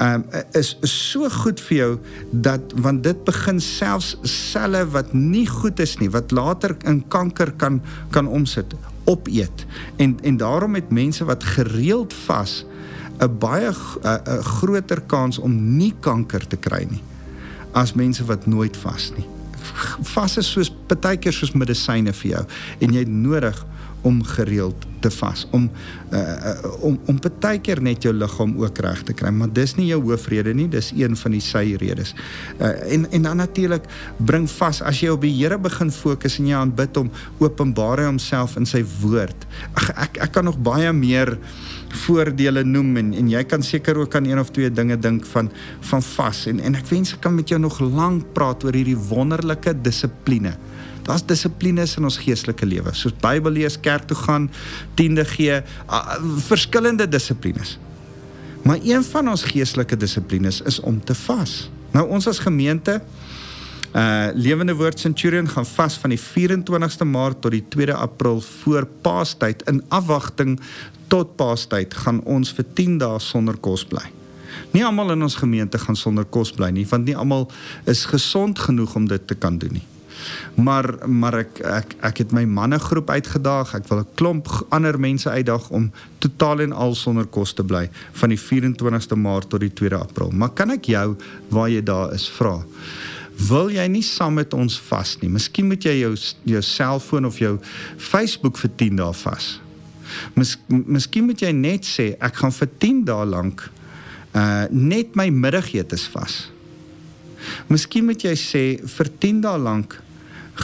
um, 0.00 0.24
is, 0.52 0.76
so 0.82 1.28
goed 1.28 1.60
vir 1.68 1.76
jou 1.76 1.90
dat 2.30 2.74
want 2.76 3.02
dit 3.06 3.24
begin 3.24 3.60
selfs 3.60 4.16
selle 4.22 4.84
wat 4.94 5.12
nie 5.14 5.46
goed 5.46 5.80
is 5.80 5.96
nie 6.02 6.10
wat 6.14 6.34
later 6.34 6.76
in 6.84 7.02
kanker 7.08 7.52
kan 7.56 7.80
kan 8.14 8.28
omsit 8.28 8.74
opeet. 9.08 9.66
En 9.96 10.18
en 10.22 10.36
daarom 10.36 10.74
het 10.74 10.90
mense 10.90 11.24
wat 11.24 11.44
gereeld 11.44 12.14
vas 12.26 12.64
'n 13.18 13.38
baie 13.38 13.70
'n 13.70 14.42
groter 14.42 15.00
kans 15.00 15.38
om 15.38 15.76
nie 15.76 15.94
kanker 16.00 16.46
te 16.46 16.56
kry 16.56 16.86
nie 16.90 17.02
as 17.72 17.92
mense 17.92 18.24
wat 18.24 18.46
nooit 18.46 18.76
vas 18.76 19.12
nie. 19.16 19.26
Vas 20.14 20.36
is 20.36 20.50
soos 20.50 20.70
partykeer 20.86 21.32
soos 21.32 21.52
medisyne 21.52 22.12
vir 22.12 22.30
jou 22.30 22.44
en 22.80 22.92
jy 22.92 22.98
het 22.98 23.08
nodig 23.08 23.66
om 24.02 24.22
gereeld 24.24 24.86
te 25.00 25.10
vas 25.14 25.46
om 25.54 25.68
uh, 26.12 26.18
uh, 26.18 26.84
om 26.84 26.98
om 27.06 27.18
baie 27.40 27.60
keer 27.62 27.80
net 27.82 28.02
jou 28.02 28.12
liggaam 28.14 28.56
ook 28.58 28.78
reg 28.82 29.02
te 29.06 29.14
kry 29.14 29.30
maar 29.30 29.50
dis 29.54 29.76
nie 29.78 29.88
jou 29.92 30.00
hoofrede 30.02 30.54
nie 30.54 30.68
dis 30.68 30.90
een 30.96 31.16
van 31.16 31.34
die 31.36 31.42
sy 31.44 31.76
redes 31.80 32.14
uh, 32.58 32.72
en 32.92 33.06
en 33.10 33.22
dan 33.22 33.36
natuurlik 33.36 33.86
bring 34.18 34.48
vas 34.58 34.82
as 34.82 35.02
jy 35.02 35.12
op 35.14 35.22
die 35.22 35.34
Here 35.38 35.58
begin 35.58 35.90
fokus 35.94 36.38
en 36.40 36.48
jy 36.50 36.56
aanbid 36.58 36.96
hom 36.98 37.10
openbaar 37.42 38.02
hy 38.02 38.08
homself 38.08 38.56
in 38.58 38.66
sy 38.68 38.82
woord. 39.02 39.46
Ach, 39.78 39.90
ek 40.06 40.18
ek 40.26 40.34
kan 40.34 40.48
nog 40.48 40.58
baie 40.64 40.90
meer 40.96 41.36
voordele 42.04 42.64
noem 42.66 42.96
en 43.00 43.12
en 43.22 43.30
jy 43.32 43.44
kan 43.48 43.64
seker 43.64 44.00
ook 44.02 44.16
aan 44.18 44.28
een 44.28 44.40
of 44.40 44.52
twee 44.54 44.70
dinge 44.72 44.98
dink 45.00 45.26
van 45.32 45.50
van 45.90 46.04
vas. 46.14 46.44
En 46.50 46.60
en 46.60 46.78
ek 46.78 46.88
wens 46.90 47.14
ek 47.16 47.22
kan 47.26 47.36
met 47.36 47.52
jou 47.52 47.60
nog 47.62 47.80
lank 47.80 48.26
praat 48.36 48.66
oor 48.66 48.76
hierdie 48.76 48.98
wonderlike 49.08 49.76
dissipline 49.84 50.56
Daar's 51.08 51.24
dissiplines 51.24 51.96
in 51.96 52.04
ons 52.04 52.18
geestelike 52.20 52.66
lewe, 52.68 52.92
soos 52.92 53.14
Bybel 53.22 53.56
lees, 53.56 53.78
kerk 53.80 54.04
toe 54.10 54.16
gaan, 54.26 54.50
tiende 54.98 55.24
gee, 55.24 55.62
verskillende 56.44 57.08
dissiplines. 57.08 57.78
Maar 58.68 58.82
een 58.84 59.04
van 59.04 59.30
ons 59.32 59.46
geestelike 59.48 59.96
dissiplines 59.96 60.60
is 60.68 60.80
om 60.80 61.00
te 61.04 61.16
vas. 61.24 61.70
Nou 61.96 62.04
ons 62.12 62.28
as 62.28 62.42
gemeente 62.44 63.00
uh 63.96 64.28
Lewende 64.36 64.74
Woord 64.76 65.00
Centurion 65.00 65.48
gaan 65.48 65.66
vas 65.66 65.96
van 65.96 66.12
die 66.12 66.20
24ste 66.20 67.08
Maart 67.08 67.40
tot 67.40 67.54
die 67.56 67.64
2de 67.72 67.96
April 67.96 68.42
voor 68.44 68.84
Paastyd 69.00 69.64
in 69.70 69.80
afwagting 69.88 70.58
tot 71.08 71.36
Paastyd 71.40 71.94
gaan 71.94 72.20
ons 72.28 72.52
vir 72.52 72.68
10 72.74 72.98
dae 73.00 73.18
sonder 73.18 73.56
kos 73.56 73.86
bly. 73.88 74.04
Nie 74.76 74.84
almal 74.84 75.16
in 75.16 75.24
ons 75.24 75.40
gemeente 75.40 75.80
gaan 75.80 75.96
sonder 75.96 76.28
kos 76.28 76.52
bly 76.52 76.68
nie, 76.68 76.84
want 76.90 77.08
nie 77.08 77.16
almal 77.16 77.48
is 77.88 78.04
gesond 78.04 78.58
genoeg 78.58 78.94
om 78.94 79.08
dit 79.08 79.26
te 79.26 79.34
kan 79.34 79.56
doen 79.58 79.80
nie. 79.80 79.86
Maar 80.54 81.08
maar 81.08 81.34
ek 81.44 81.60
ek 81.60 81.94
ek 82.00 82.18
het 82.24 82.32
my 82.32 82.44
mannegroep 82.44 83.10
uitgedaag. 83.10 83.74
Ek 83.74 83.88
wil 83.88 83.98
'n 83.98 84.14
klomp 84.14 84.48
ander 84.68 85.00
mense 85.00 85.30
uitdaag 85.30 85.70
om 85.70 85.92
totaal 86.18 86.60
en 86.60 86.72
al 86.72 86.94
sonder 86.94 87.26
kos 87.26 87.52
te 87.52 87.64
bly 87.64 87.90
van 88.12 88.28
die 88.28 88.40
24ste 88.40 89.16
Maart 89.16 89.50
tot 89.50 89.60
die 89.60 89.72
2de 89.72 89.98
April. 89.98 90.30
Maar 90.30 90.50
kan 90.50 90.70
ek 90.70 90.84
jou 90.84 91.16
waar 91.48 91.70
jy 91.70 91.82
daar 91.82 92.12
is 92.12 92.28
vra? 92.28 92.64
Wil 93.38 93.70
jy 93.70 93.86
nie 93.86 94.02
saam 94.02 94.34
met 94.34 94.54
ons 94.54 94.80
vas 94.88 95.16
nie? 95.20 95.30
Miskien 95.30 95.66
moet 95.66 95.84
jy 95.84 96.00
jou 96.00 96.14
jou 96.42 96.62
selfoon 96.62 97.26
of 97.26 97.38
jou 97.38 97.58
Facebook 97.96 98.58
vir 98.58 98.70
10 98.76 98.96
dae 98.96 99.12
vas. 99.12 99.60
Mis, 100.34 100.56
miskien 100.68 101.26
moet 101.28 101.40
jy 101.40 101.52
net 101.52 101.86
sê 101.86 102.16
ek 102.18 102.40
gaan 102.42 102.52
vir 102.52 102.68
10 102.82 103.04
dae 103.04 103.26
lank 103.26 103.70
uh 104.34 104.66
net 104.70 105.14
my 105.16 105.28
middagete 105.30 105.96
vas. 106.12 106.48
Miskien 107.70 108.08
moet 108.08 108.24
jy 108.24 108.34
sê 108.34 108.64
vir 108.96 109.10
10 109.22 109.42
dae 109.46 109.58
lank 109.62 109.96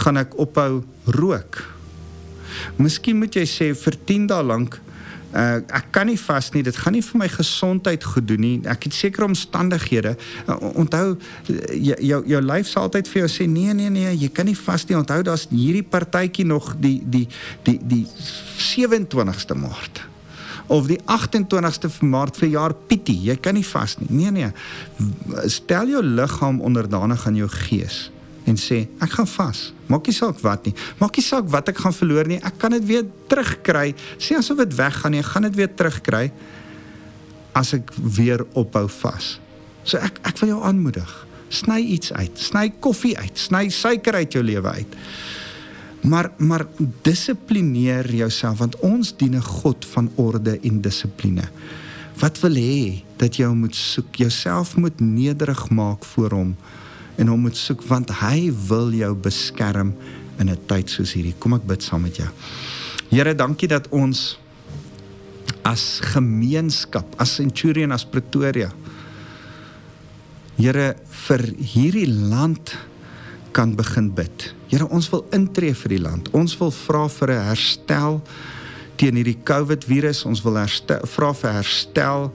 gaan 0.02 0.20
ek 0.20 0.38
ophou 0.40 0.82
rook. 1.06 1.62
Miskien 2.78 3.18
moet 3.18 3.34
jy 3.34 3.46
sê 3.48 3.70
vir 3.78 3.98
10 4.06 4.28
dae 4.30 4.42
lank 4.46 4.80
uh, 5.34 5.58
ek 5.74 5.90
kan 5.94 6.08
nie 6.08 6.18
vas 6.20 6.50
nie. 6.54 6.62
Dit 6.66 6.78
gaan 6.80 6.94
nie 6.96 7.02
vir 7.04 7.20
my 7.24 7.28
gesondheid 7.32 8.06
goed 8.06 8.28
doen 8.28 8.42
nie. 8.42 8.54
Ek 8.70 8.86
het 8.88 8.96
sekere 8.96 9.28
omstandighede. 9.28 10.14
Uh, 10.46 10.56
onthou 10.84 11.04
jou 11.48 11.98
jou, 11.98 12.20
jou 12.30 12.42
lyf 12.44 12.70
sal 12.70 12.88
altyd 12.88 13.10
vir 13.10 13.24
jou 13.24 13.30
sê 13.36 13.48
nee 13.50 13.74
nee 13.76 13.92
nee, 13.92 14.14
jy 14.24 14.30
kan 14.34 14.48
nie 14.48 14.58
vas 14.58 14.86
nie. 14.88 14.98
Onthou 14.98 15.20
daar's 15.26 15.46
hierdie 15.52 15.84
partytjie 15.86 16.46
nog 16.48 16.74
die 16.80 16.98
die 17.04 17.26
die 17.66 17.78
die 17.82 18.04
27ste 18.62 19.58
Maart 19.58 20.04
of 20.72 20.86
die 20.88 20.96
28ste 21.12 21.90
Maart 22.08 22.38
vir 22.40 22.54
jaar 22.54 22.72
Pietie, 22.88 23.18
jy 23.26 23.34
kan 23.36 23.52
nie 23.58 23.66
vas 23.68 23.98
nie. 24.00 24.08
Nee 24.08 24.32
nee. 24.32 24.50
Stel 25.52 25.92
jou 25.92 26.00
liggaam 26.04 26.62
onderdanig 26.64 27.26
aan 27.28 27.36
jou 27.42 27.50
gees 27.68 28.06
en 28.44 28.56
sê 28.60 28.84
ek 29.00 29.16
gaan 29.16 29.28
vas. 29.28 29.72
Maak 29.88 30.08
nie 30.08 30.16
saak 30.16 30.40
wat 30.44 30.66
nie. 30.68 30.74
Maak 31.00 31.16
nie 31.16 31.24
saak 31.24 31.48
wat 31.52 31.70
ek 31.72 31.80
gaan 31.84 31.96
verloor 31.96 32.28
nie. 32.28 32.40
Ek 32.44 32.58
kan 32.60 32.74
dit 32.76 32.84
weer 32.88 33.06
terugkry. 33.30 33.94
Sê 34.20 34.36
asof 34.38 34.60
dit 34.64 34.76
weggaan 34.76 35.16
nie, 35.16 35.22
ek 35.24 35.30
gaan 35.32 35.48
dit 35.48 35.56
weer 35.62 35.72
terugkry 35.72 36.26
as 37.54 37.72
ek 37.76 37.92
weer 37.96 38.44
ophou 38.58 38.86
vas. 39.00 39.36
So 39.86 40.00
ek 40.02 40.20
ek 40.26 40.42
wil 40.42 40.54
jou 40.56 40.60
aanmoedig. 40.66 41.12
Sny 41.54 41.80
iets 41.96 42.12
uit. 42.12 42.36
Sny 42.40 42.68
koffie 42.82 43.14
uit. 43.18 43.38
Sny 43.38 43.68
suiker 43.72 44.18
uit 44.18 44.34
jou 44.34 44.42
lewe 44.44 44.76
uit. 44.80 44.96
Maar 46.04 46.32
maar 46.38 46.66
dissiplineer 47.06 48.10
jouself 48.12 48.60
want 48.60 48.76
ons 48.84 49.16
dien 49.16 49.36
'n 49.36 49.42
God 49.42 49.86
van 49.94 50.10
orde 50.16 50.58
en 50.60 50.80
dissipline. 50.80 51.48
Wat 52.20 52.40
wil 52.40 52.54
hê 52.54 53.02
dat 53.16 53.36
jy 53.36 53.48
moet 53.48 53.74
soek, 53.74 54.14
jouself 54.16 54.76
moet 54.76 55.00
nederig 55.00 55.70
maak 55.70 56.04
voor 56.04 56.30
hom 56.30 56.56
en 57.16 57.28
hom 57.28 57.40
moet 57.40 57.56
soek 57.56 57.82
want 57.88 58.10
hy 58.10 58.50
wil 58.68 58.92
jou 58.92 59.14
beskerm 59.14 59.94
in 60.38 60.50
'n 60.50 60.58
tyd 60.66 60.90
soos 60.90 61.12
hierdie. 61.14 61.34
Kom 61.38 61.54
ek 61.54 61.66
bid 61.66 61.82
saam 61.82 62.02
met 62.02 62.16
jou. 62.16 62.28
Here, 63.10 63.34
dankie 63.34 63.68
dat 63.68 63.88
ons 63.90 64.38
as 65.64 66.00
gemeenskap, 66.00 67.06
as 67.18 67.34
Centurion, 67.34 67.92
as 67.92 68.04
Pretoria 68.04 68.72
Here 70.54 70.94
vir 71.26 71.42
hierdie 71.58 72.06
land 72.06 72.76
kan 73.54 73.74
begin 73.74 74.12
bid. 74.14 74.52
Here, 74.70 74.86
ons 74.86 75.08
wil 75.10 75.24
intree 75.34 75.74
vir 75.74 75.96
die 75.96 76.02
land. 76.02 76.30
Ons 76.34 76.54
wil 76.60 76.70
vra 76.70 77.08
vir 77.08 77.32
'n 77.32 77.46
herstel 77.50 78.22
teen 78.96 79.16
hierdie 79.16 79.42
COVID 79.42 79.84
virus. 79.84 80.24
Ons 80.24 80.42
wil 80.42 80.54
herstel, 80.54 81.00
vra 81.06 81.32
vir 81.34 81.52
herstel 81.52 82.32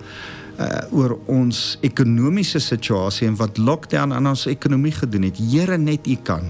uh 0.60 0.82
oor 0.91 1.15
ons 1.32 1.78
ekonomiese 1.86 2.60
situasie 2.60 3.28
en 3.30 3.38
wat 3.39 3.58
lockdown 3.58 4.12
aan 4.15 4.28
ons 4.28 4.48
ekonomie 4.52 4.91
gedoen 4.91 5.30
het. 5.30 5.39
Here, 5.39 5.78
net 5.78 6.08
U 6.08 6.17
kan. 6.24 6.50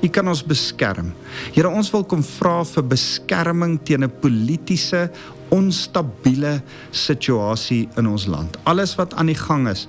U 0.00 0.08
kan 0.08 0.28
ons 0.32 0.40
beskerm. 0.46 1.12
Here, 1.52 1.68
ons 1.68 1.90
wil 1.92 2.06
kom 2.08 2.22
vra 2.24 2.62
vir 2.64 2.86
beskerming 2.88 3.78
teen 3.84 4.04
'n 4.04 4.12
politieke 4.22 5.10
onstabiele 5.50 6.62
situasie 6.90 7.88
in 7.96 8.06
ons 8.06 8.26
land. 8.26 8.56
Alles 8.64 8.94
wat 8.96 9.14
aan 9.14 9.26
die 9.26 9.36
gang 9.36 9.68
is. 9.68 9.88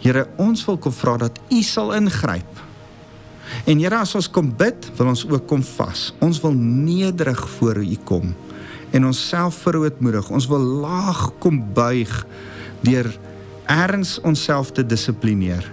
Here, 0.00 0.26
ons 0.38 0.64
wil 0.64 0.78
kom 0.78 0.92
vra 0.92 1.16
dat 1.16 1.38
U 1.50 1.62
sal 1.62 1.92
ingryp. 1.94 2.62
En 3.66 3.78
Here, 3.78 3.96
as 3.96 4.14
ons 4.14 4.30
kom 4.30 4.56
bid, 4.56 4.90
wil 4.96 5.08
ons 5.08 5.26
ook 5.28 5.46
kom 5.46 5.62
vas. 5.62 6.14
Ons 6.20 6.40
wil 6.40 6.52
nederig 6.52 7.48
voor 7.58 7.76
U 7.76 7.96
kom 8.04 8.34
en 8.90 9.06
onsself 9.06 9.54
verootmoedig. 9.66 10.30
Ons 10.30 10.46
wil 10.46 10.62
laag 10.80 11.30
kom 11.38 11.60
buig 11.74 12.26
deur 12.84 13.10
erns 13.70 14.16
onsself 14.22 14.72
te 14.72 14.84
dissiplineer 14.86 15.66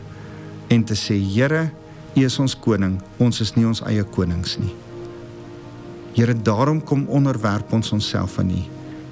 en 0.74 0.84
te 0.84 0.98
sê, 0.98 1.18
Here, 1.20 1.70
U 2.14 2.22
is 2.22 2.38
ons 2.38 2.54
koning. 2.54 3.00
Ons 3.18 3.42
is 3.42 3.56
nie 3.56 3.66
ons 3.66 3.82
eie 3.90 4.04
konings 4.14 4.60
nie. 4.62 4.74
Here, 6.14 6.36
daarom 6.38 6.82
kom 6.86 7.08
onderwerp 7.10 7.74
ons 7.74 7.90
onsself 7.96 8.38
aan 8.42 8.54
U 8.54 8.62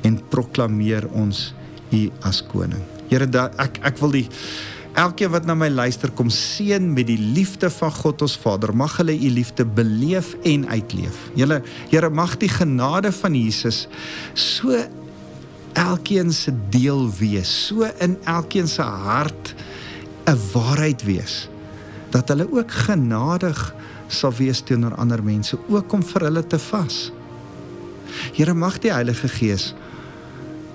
en 0.06 0.19
proklameer 0.30 1.08
ons 1.17 1.51
U 1.91 2.04
as 2.27 2.43
koning. 2.45 2.84
Here, 3.10 3.27
ek 3.62 3.82
ek 3.91 3.97
wil 4.01 4.21
die 4.21 4.27
Elkeen 4.91 5.32
wat 5.32 5.45
na 5.47 5.54
my 5.56 5.69
luister 5.71 6.12
kom 6.12 6.27
seën 6.27 6.84
met 6.91 7.08
die 7.08 7.19
liefde 7.19 7.69
van 7.71 7.93
God 7.95 8.25
ons 8.25 8.34
Vader. 8.36 8.73
Mag 8.75 8.97
hulle 8.99 9.13
u 9.15 9.30
liefde 9.32 9.63
beleef 9.63 10.34
en 10.43 10.65
uitleef. 10.67 11.30
Julle 11.39 11.62
Here 11.88 12.10
mag 12.12 12.36
die 12.41 12.51
genade 12.51 13.13
van 13.15 13.38
Jesus 13.38 13.86
so 14.36 14.75
elkeen 15.73 16.34
se 16.34 16.53
deel 16.69 17.10
wees, 17.19 17.51
so 17.67 17.88
in 17.99 18.17
elkeen 18.23 18.67
se 18.67 18.81
hart 18.81 19.55
'n 20.25 20.38
waarheid 20.53 21.03
wees 21.03 21.49
dat 22.10 22.27
hulle 22.27 22.47
ook 22.51 22.71
genadig 22.71 23.75
sal 24.07 24.34
wees 24.36 24.62
teenoor 24.62 24.95
ander 24.95 25.23
mense, 25.23 25.57
ook 25.67 25.93
om 25.93 26.03
vir 26.03 26.21
hulle 26.21 26.47
te 26.47 26.60
vas. 26.60 27.12
Here 28.36 28.53
mag 28.53 28.79
die 28.79 28.91
Heilige 28.91 29.27
Gees 29.27 29.73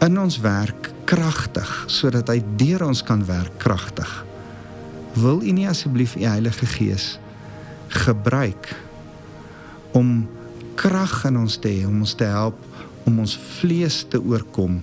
in 0.05 0.19
ons 0.19 0.41
werk 0.41 0.93
kragtig 1.05 1.85
sodat 1.87 2.29
hy 2.33 2.41
deur 2.57 2.87
ons 2.89 3.03
kan 3.03 3.25
werk 3.29 3.59
kragtig. 3.59 4.25
Wil 5.17 5.43
U 5.43 5.53
nie 5.53 5.69
asseblief 5.69 6.17
U 6.17 6.25
Heilige 6.25 6.67
Gees 6.67 7.19
gebruik 7.89 8.73
om 9.93 10.27
krag 10.77 11.25
in 11.25 11.39
ons 11.41 11.57
te 11.61 11.69
hê 11.69 11.87
om 11.89 12.03
ons 12.05 12.15
te 12.19 12.25
help 12.29 12.59
om 13.07 13.23
ons 13.23 13.39
vlees 13.61 14.03
te 14.11 14.21
oorkom 14.21 14.81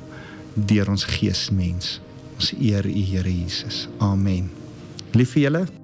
deur 0.55 0.89
ons 0.93 1.05
gees 1.17 1.49
mens. 1.51 1.99
Ons 2.38 2.53
eer 2.59 2.88
U 2.88 3.05
Here 3.12 3.29
Jesus. 3.29 3.88
Amen. 3.99 4.49
Lief 5.13 5.36
vir 5.36 5.49
julle. 5.49 5.83